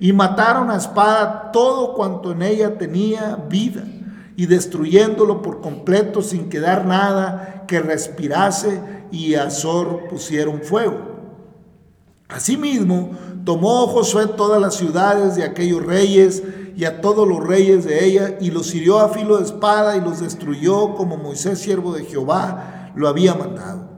[0.00, 3.84] Y mataron a espada todo cuanto en ella tenía vida,
[4.34, 8.80] y destruyéndolo por completo sin quedar nada que respirase,
[9.12, 11.12] y a Azor pusieron fuego.
[12.28, 13.10] Asimismo,
[13.44, 16.42] tomó Josué todas las ciudades de aquellos reyes,
[16.76, 20.00] y a todos los reyes de ella, y los hirió a filo de espada y
[20.00, 23.88] los destruyó como Moisés, siervo de Jehová, lo había mandado.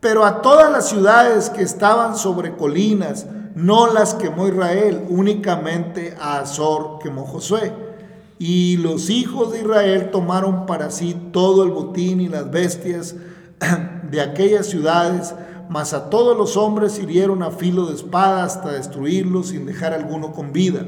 [0.00, 6.38] Pero a todas las ciudades que estaban sobre colinas, no las quemó Israel, únicamente a
[6.38, 7.72] Azor quemó Josué.
[8.38, 13.16] Y los hijos de Israel tomaron para sí todo el botín y las bestias
[14.10, 15.34] de aquellas ciudades,
[15.68, 20.30] mas a todos los hombres hirieron a filo de espada hasta destruirlos sin dejar alguno
[20.30, 20.86] con vida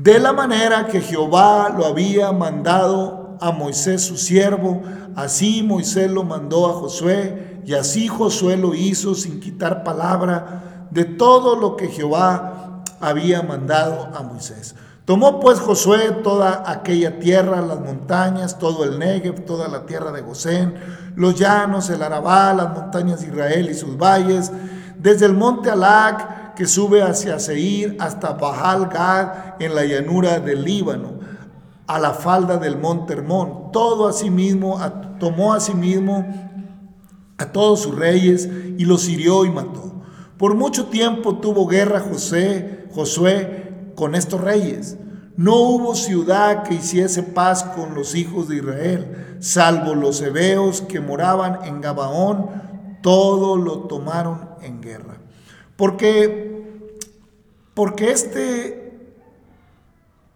[0.00, 4.80] de la manera que Jehová lo había mandado a Moisés su siervo,
[5.16, 11.04] así Moisés lo mandó a Josué, y así Josué lo hizo sin quitar palabra de
[11.04, 14.76] todo lo que Jehová había mandado a Moisés.
[15.04, 20.20] Tomó pues Josué toda aquella tierra, las montañas, todo el Negev, toda la tierra de
[20.20, 20.74] Gosén,
[21.16, 24.52] los llanos, el Arabá, las montañas de Israel y sus valles,
[24.96, 30.64] desde el monte Alac que sube hacia Seir hasta Bahal Gad en la llanura del
[30.64, 31.12] Líbano,
[31.86, 33.70] a la falda del monte Hermón.
[33.72, 34.76] Todo asimismo
[35.20, 36.26] tomó a sí mismo
[37.38, 40.02] a todos sus reyes y los hirió y mató.
[40.36, 44.96] Por mucho tiempo tuvo guerra José, Josué con estos reyes.
[45.36, 50.98] No hubo ciudad que hiciese paz con los hijos de Israel, salvo los hebeos que
[50.98, 52.48] moraban en Gabaón,
[53.00, 55.18] todo lo tomaron en guerra.
[55.78, 56.47] Porque,
[57.78, 58.92] porque este,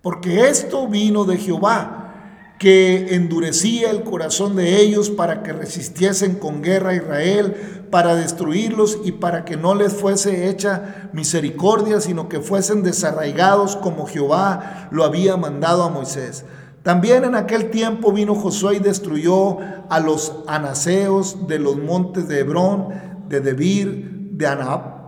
[0.00, 6.62] porque esto vino de Jehová que endurecía el corazón de ellos para que resistiesen con
[6.62, 12.38] guerra a Israel, para destruirlos y para que no les fuese hecha misericordia, sino que
[12.38, 16.44] fuesen desarraigados como Jehová lo había mandado a Moisés.
[16.84, 19.58] También en aquel tiempo vino Josué y destruyó
[19.90, 22.90] a los anaseos de los montes de Hebrón,
[23.28, 25.01] de Debir, de Anab,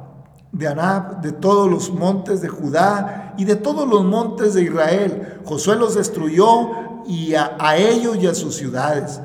[0.55, 5.41] de Anab, de todos los montes de Judá y de todos los montes de Israel.
[5.45, 6.71] Josué los destruyó
[7.07, 9.21] y a, ellos y a sus ciudades.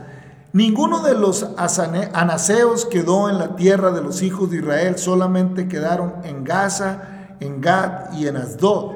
[0.51, 6.15] Ninguno de los anaseos quedó en la tierra de los hijos de Israel, solamente quedaron
[6.23, 8.93] en Gaza, en Gad y en Asdod.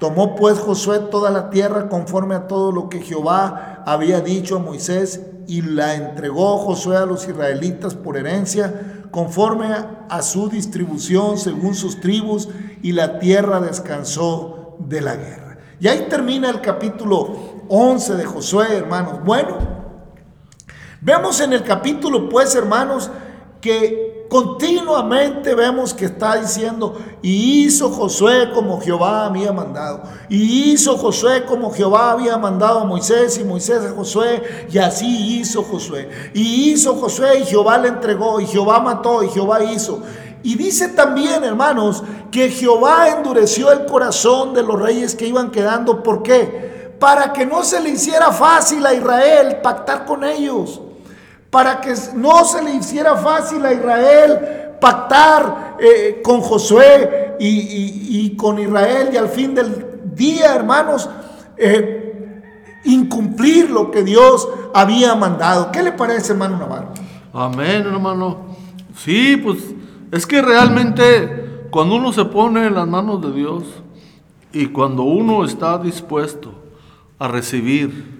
[0.00, 4.60] Tomó pues Josué toda la tierra conforme a todo lo que Jehová había dicho a
[4.60, 9.68] Moisés y la entregó Josué a los israelitas por herencia conforme
[10.08, 12.48] a su distribución según sus tribus
[12.82, 15.58] y la tierra descansó de la guerra.
[15.78, 19.22] Y ahí termina el capítulo 11 de Josué, hermanos.
[19.24, 19.56] Bueno,
[21.00, 23.08] vemos en el capítulo, pues, hermanos,
[23.60, 30.96] que continuamente vemos que está diciendo, y hizo Josué como Jehová había mandado, y hizo
[30.96, 36.08] Josué como Jehová había mandado a Moisés, y Moisés a Josué, y así hizo Josué,
[36.34, 40.02] y hizo Josué, y Jehová le entregó, y Jehová mató, y Jehová hizo.
[40.42, 46.02] Y dice también, hermanos, que Jehová endureció el corazón de los reyes que iban quedando.
[46.02, 46.74] ¿Por qué?
[47.04, 50.80] para que no se le hiciera fácil a Israel pactar con ellos,
[51.54, 58.58] para que no se le hiciera fácil a Israel pactar eh, con Josué y, con
[58.58, 61.08] Israel y al fin del día, hermanos,
[61.56, 62.42] eh,
[62.86, 65.70] incumplir lo que Dios había mandado.
[65.70, 66.88] ¿Qué le parece, hermano Navarro?
[67.32, 68.56] Amén, hermano.
[68.96, 69.58] Sí, pues
[70.10, 73.62] es que realmente cuando uno se pone en las manos de Dios
[74.52, 76.52] y cuando uno está dispuesto
[77.20, 78.18] a recibir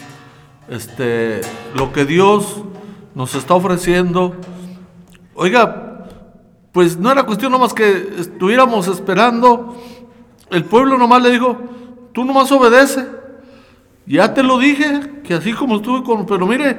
[0.68, 1.40] este,
[1.74, 2.62] lo que Dios
[3.14, 4.34] nos está ofreciendo.
[5.34, 6.06] Oiga,
[6.72, 9.76] pues no era cuestión nomás que estuviéramos esperando.
[10.50, 11.56] El pueblo nomás le dijo,
[12.12, 13.06] tú nomás obedece.
[14.06, 16.26] Ya te lo dije, que así como estuve con...
[16.26, 16.78] Pero mire,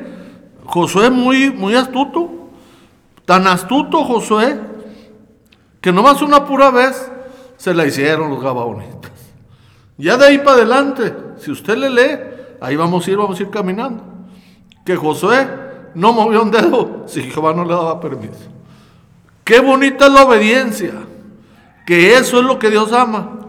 [0.65, 2.49] Josué muy, muy astuto.
[3.25, 4.59] Tan astuto Josué,
[5.81, 7.11] que nomás una pura vez
[7.57, 9.11] se la hicieron los gabaonitas.
[9.97, 12.19] Ya de ahí para adelante, si usted le lee,
[12.61, 14.03] ahí vamos a ir, vamos a ir caminando.
[14.85, 15.64] Que Josué
[15.95, 18.49] no movió un dedo si Jehová no le daba permiso.
[19.43, 20.93] Qué bonita es la obediencia.
[21.85, 23.39] Que eso es lo que Dios ama.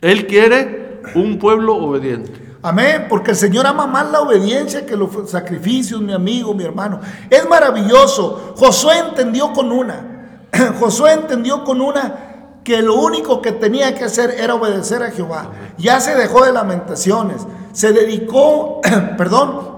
[0.00, 2.54] Él quiere un pueblo obediente.
[2.62, 7.00] Amén, porque el Señor ama más la obediencia que los sacrificios, mi amigo, mi hermano.
[7.28, 8.54] Es maravilloso.
[8.56, 10.28] Josué entendió con una.
[10.78, 15.50] Josué entendió con una que lo único que tenía que hacer era obedecer a Jehová.
[15.78, 18.80] Ya se dejó de lamentaciones, se dedicó,
[19.18, 19.71] perdón,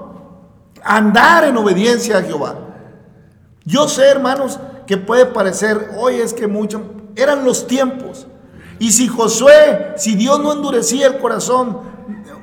[0.84, 2.56] andar en obediencia a Jehová.
[3.64, 6.82] Yo sé, hermanos, que puede parecer, hoy es que mucho,
[7.16, 8.26] eran los tiempos.
[8.78, 11.80] Y si Josué, si Dios no endurecía el corazón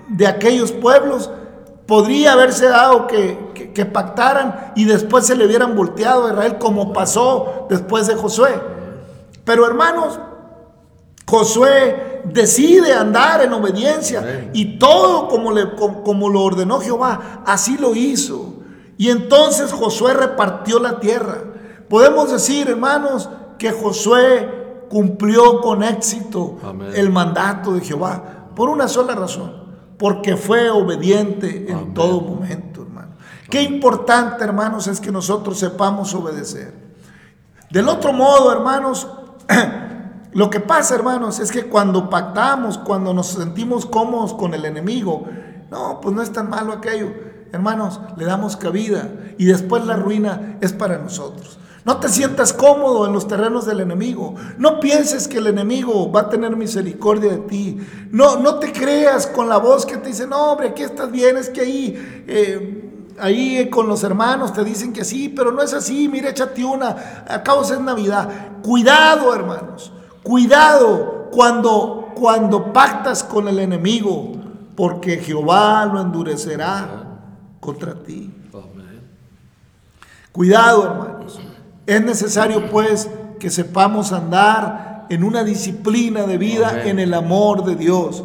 [0.09, 1.29] de aquellos pueblos,
[1.85, 6.93] podría haberse dado que, que pactaran y después se le hubieran volteado a Israel como
[6.93, 8.59] pasó después de Josué.
[9.43, 10.19] Pero hermanos,
[11.27, 17.95] Josué decide andar en obediencia y todo como, le, como, lo ordenó Jehová, así lo
[17.95, 18.55] hizo.
[18.97, 21.43] Y entonces Josué repartió la tierra.
[21.89, 26.57] Podemos decir, hermanos, que Josué cumplió con éxito
[26.93, 29.53] el mandato de Jehová por una sola razón,
[29.97, 33.13] porque fue obediente en todo momento, hermano.
[33.49, 36.73] Qué importante, hermanos, es que nosotros sepamos obedecer.
[37.69, 39.07] Del otro modo, hermanos,
[40.33, 45.25] Lo que pasa, hermanos, es que cuando pactamos, cuando nos sentimos cómodos con el enemigo,
[45.69, 47.07] no, pues no es tan malo aquello.
[47.51, 51.57] Hermanos, le damos cabida y después la ruina es para nosotros.
[51.83, 54.35] No te sientas cómodo en los terrenos del enemigo.
[54.57, 57.79] No pienses que el enemigo va a tener misericordia de ti.
[58.11, 61.37] No, no te creas con la voz que te dice, no, hombre, aquí estás bien,
[61.37, 65.73] es que ahí, eh, ahí con los hermanos te dicen que sí, pero no es
[65.73, 66.07] así.
[66.07, 67.25] Mira, échate una.
[67.27, 68.29] Acabo es Navidad.
[68.61, 69.91] Cuidado, hermanos.
[70.23, 74.33] Cuidado cuando, cuando pactas con el enemigo,
[74.75, 77.05] porque Jehová lo endurecerá
[77.59, 78.31] contra ti.
[80.31, 81.39] Cuidado, hermanos.
[81.85, 83.09] Es necesario pues
[83.39, 88.23] que sepamos andar en una disciplina de vida en el amor de Dios.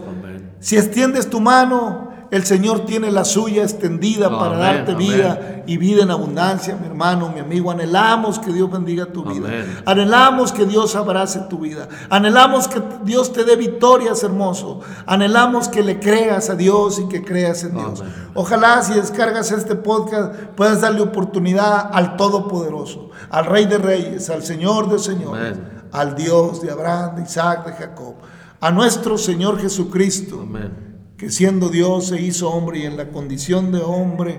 [0.60, 6.02] Si extiendes tu mano, el Señor tiene la suya extendida para darte vida y vida
[6.02, 7.70] en abundancia, mi hermano, mi amigo.
[7.70, 9.48] Anhelamos que Dios bendiga tu vida.
[9.84, 11.88] Anhelamos que Dios abrace tu vida.
[12.10, 14.80] Anhelamos que Dios te dé victorias, hermoso.
[15.06, 18.02] Anhelamos que le creas a Dios y que creas en Dios.
[18.34, 24.42] Ojalá si descargas este podcast puedas darle oportunidad al Todopoderoso, al Rey de Reyes, al
[24.42, 25.56] Señor de Señores,
[25.92, 28.14] al Dios de Abraham, de Isaac, de Jacob,
[28.60, 30.44] a nuestro Señor Jesucristo.
[31.16, 34.38] Que siendo Dios se hizo hombre y en la condición de hombre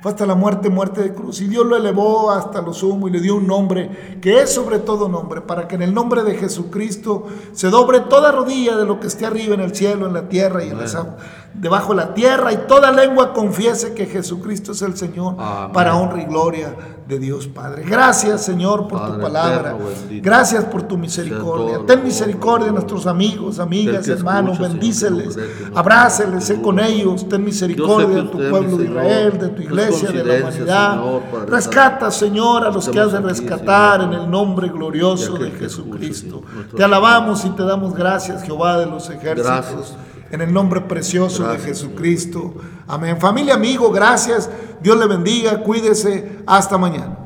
[0.00, 1.40] fue hasta la muerte, muerte de cruz.
[1.40, 4.78] Y Dios lo elevó hasta lo sumo y le dio un nombre que es sobre
[4.78, 9.00] todo nombre, para que en el nombre de Jesucristo se dobre toda rodilla de lo
[9.00, 11.16] que esté arriba en el cielo, en la tierra y en las aguas
[11.54, 15.36] debajo de la tierra y toda lengua confiese que Jesucristo es el Señor
[15.72, 16.74] para honra y gloria
[17.06, 17.84] de Dios Padre.
[17.86, 19.76] Gracias Señor por tu palabra.
[20.10, 21.80] Gracias por tu misericordia.
[21.86, 24.58] Ten misericordia de nuestros amigos, amigas, hermanos.
[24.58, 25.38] Bendíceles,
[25.74, 27.28] abráceles, sé con ellos.
[27.28, 31.00] Ten misericordia de tu pueblo de Israel, de tu iglesia, de la humanidad.
[31.46, 36.42] Rescata Señor a los que has de rescatar en el nombre glorioso de Jesucristo.
[36.76, 39.94] Te alabamos y te damos gracias Jehová de los ejércitos
[40.34, 42.54] en el nombre precioso de Jesucristo.
[42.86, 43.18] Amén.
[43.20, 44.50] Familia, amigo, gracias.
[44.82, 45.62] Dios le bendiga.
[45.62, 46.40] Cuídese.
[46.46, 47.18] Hasta mañana.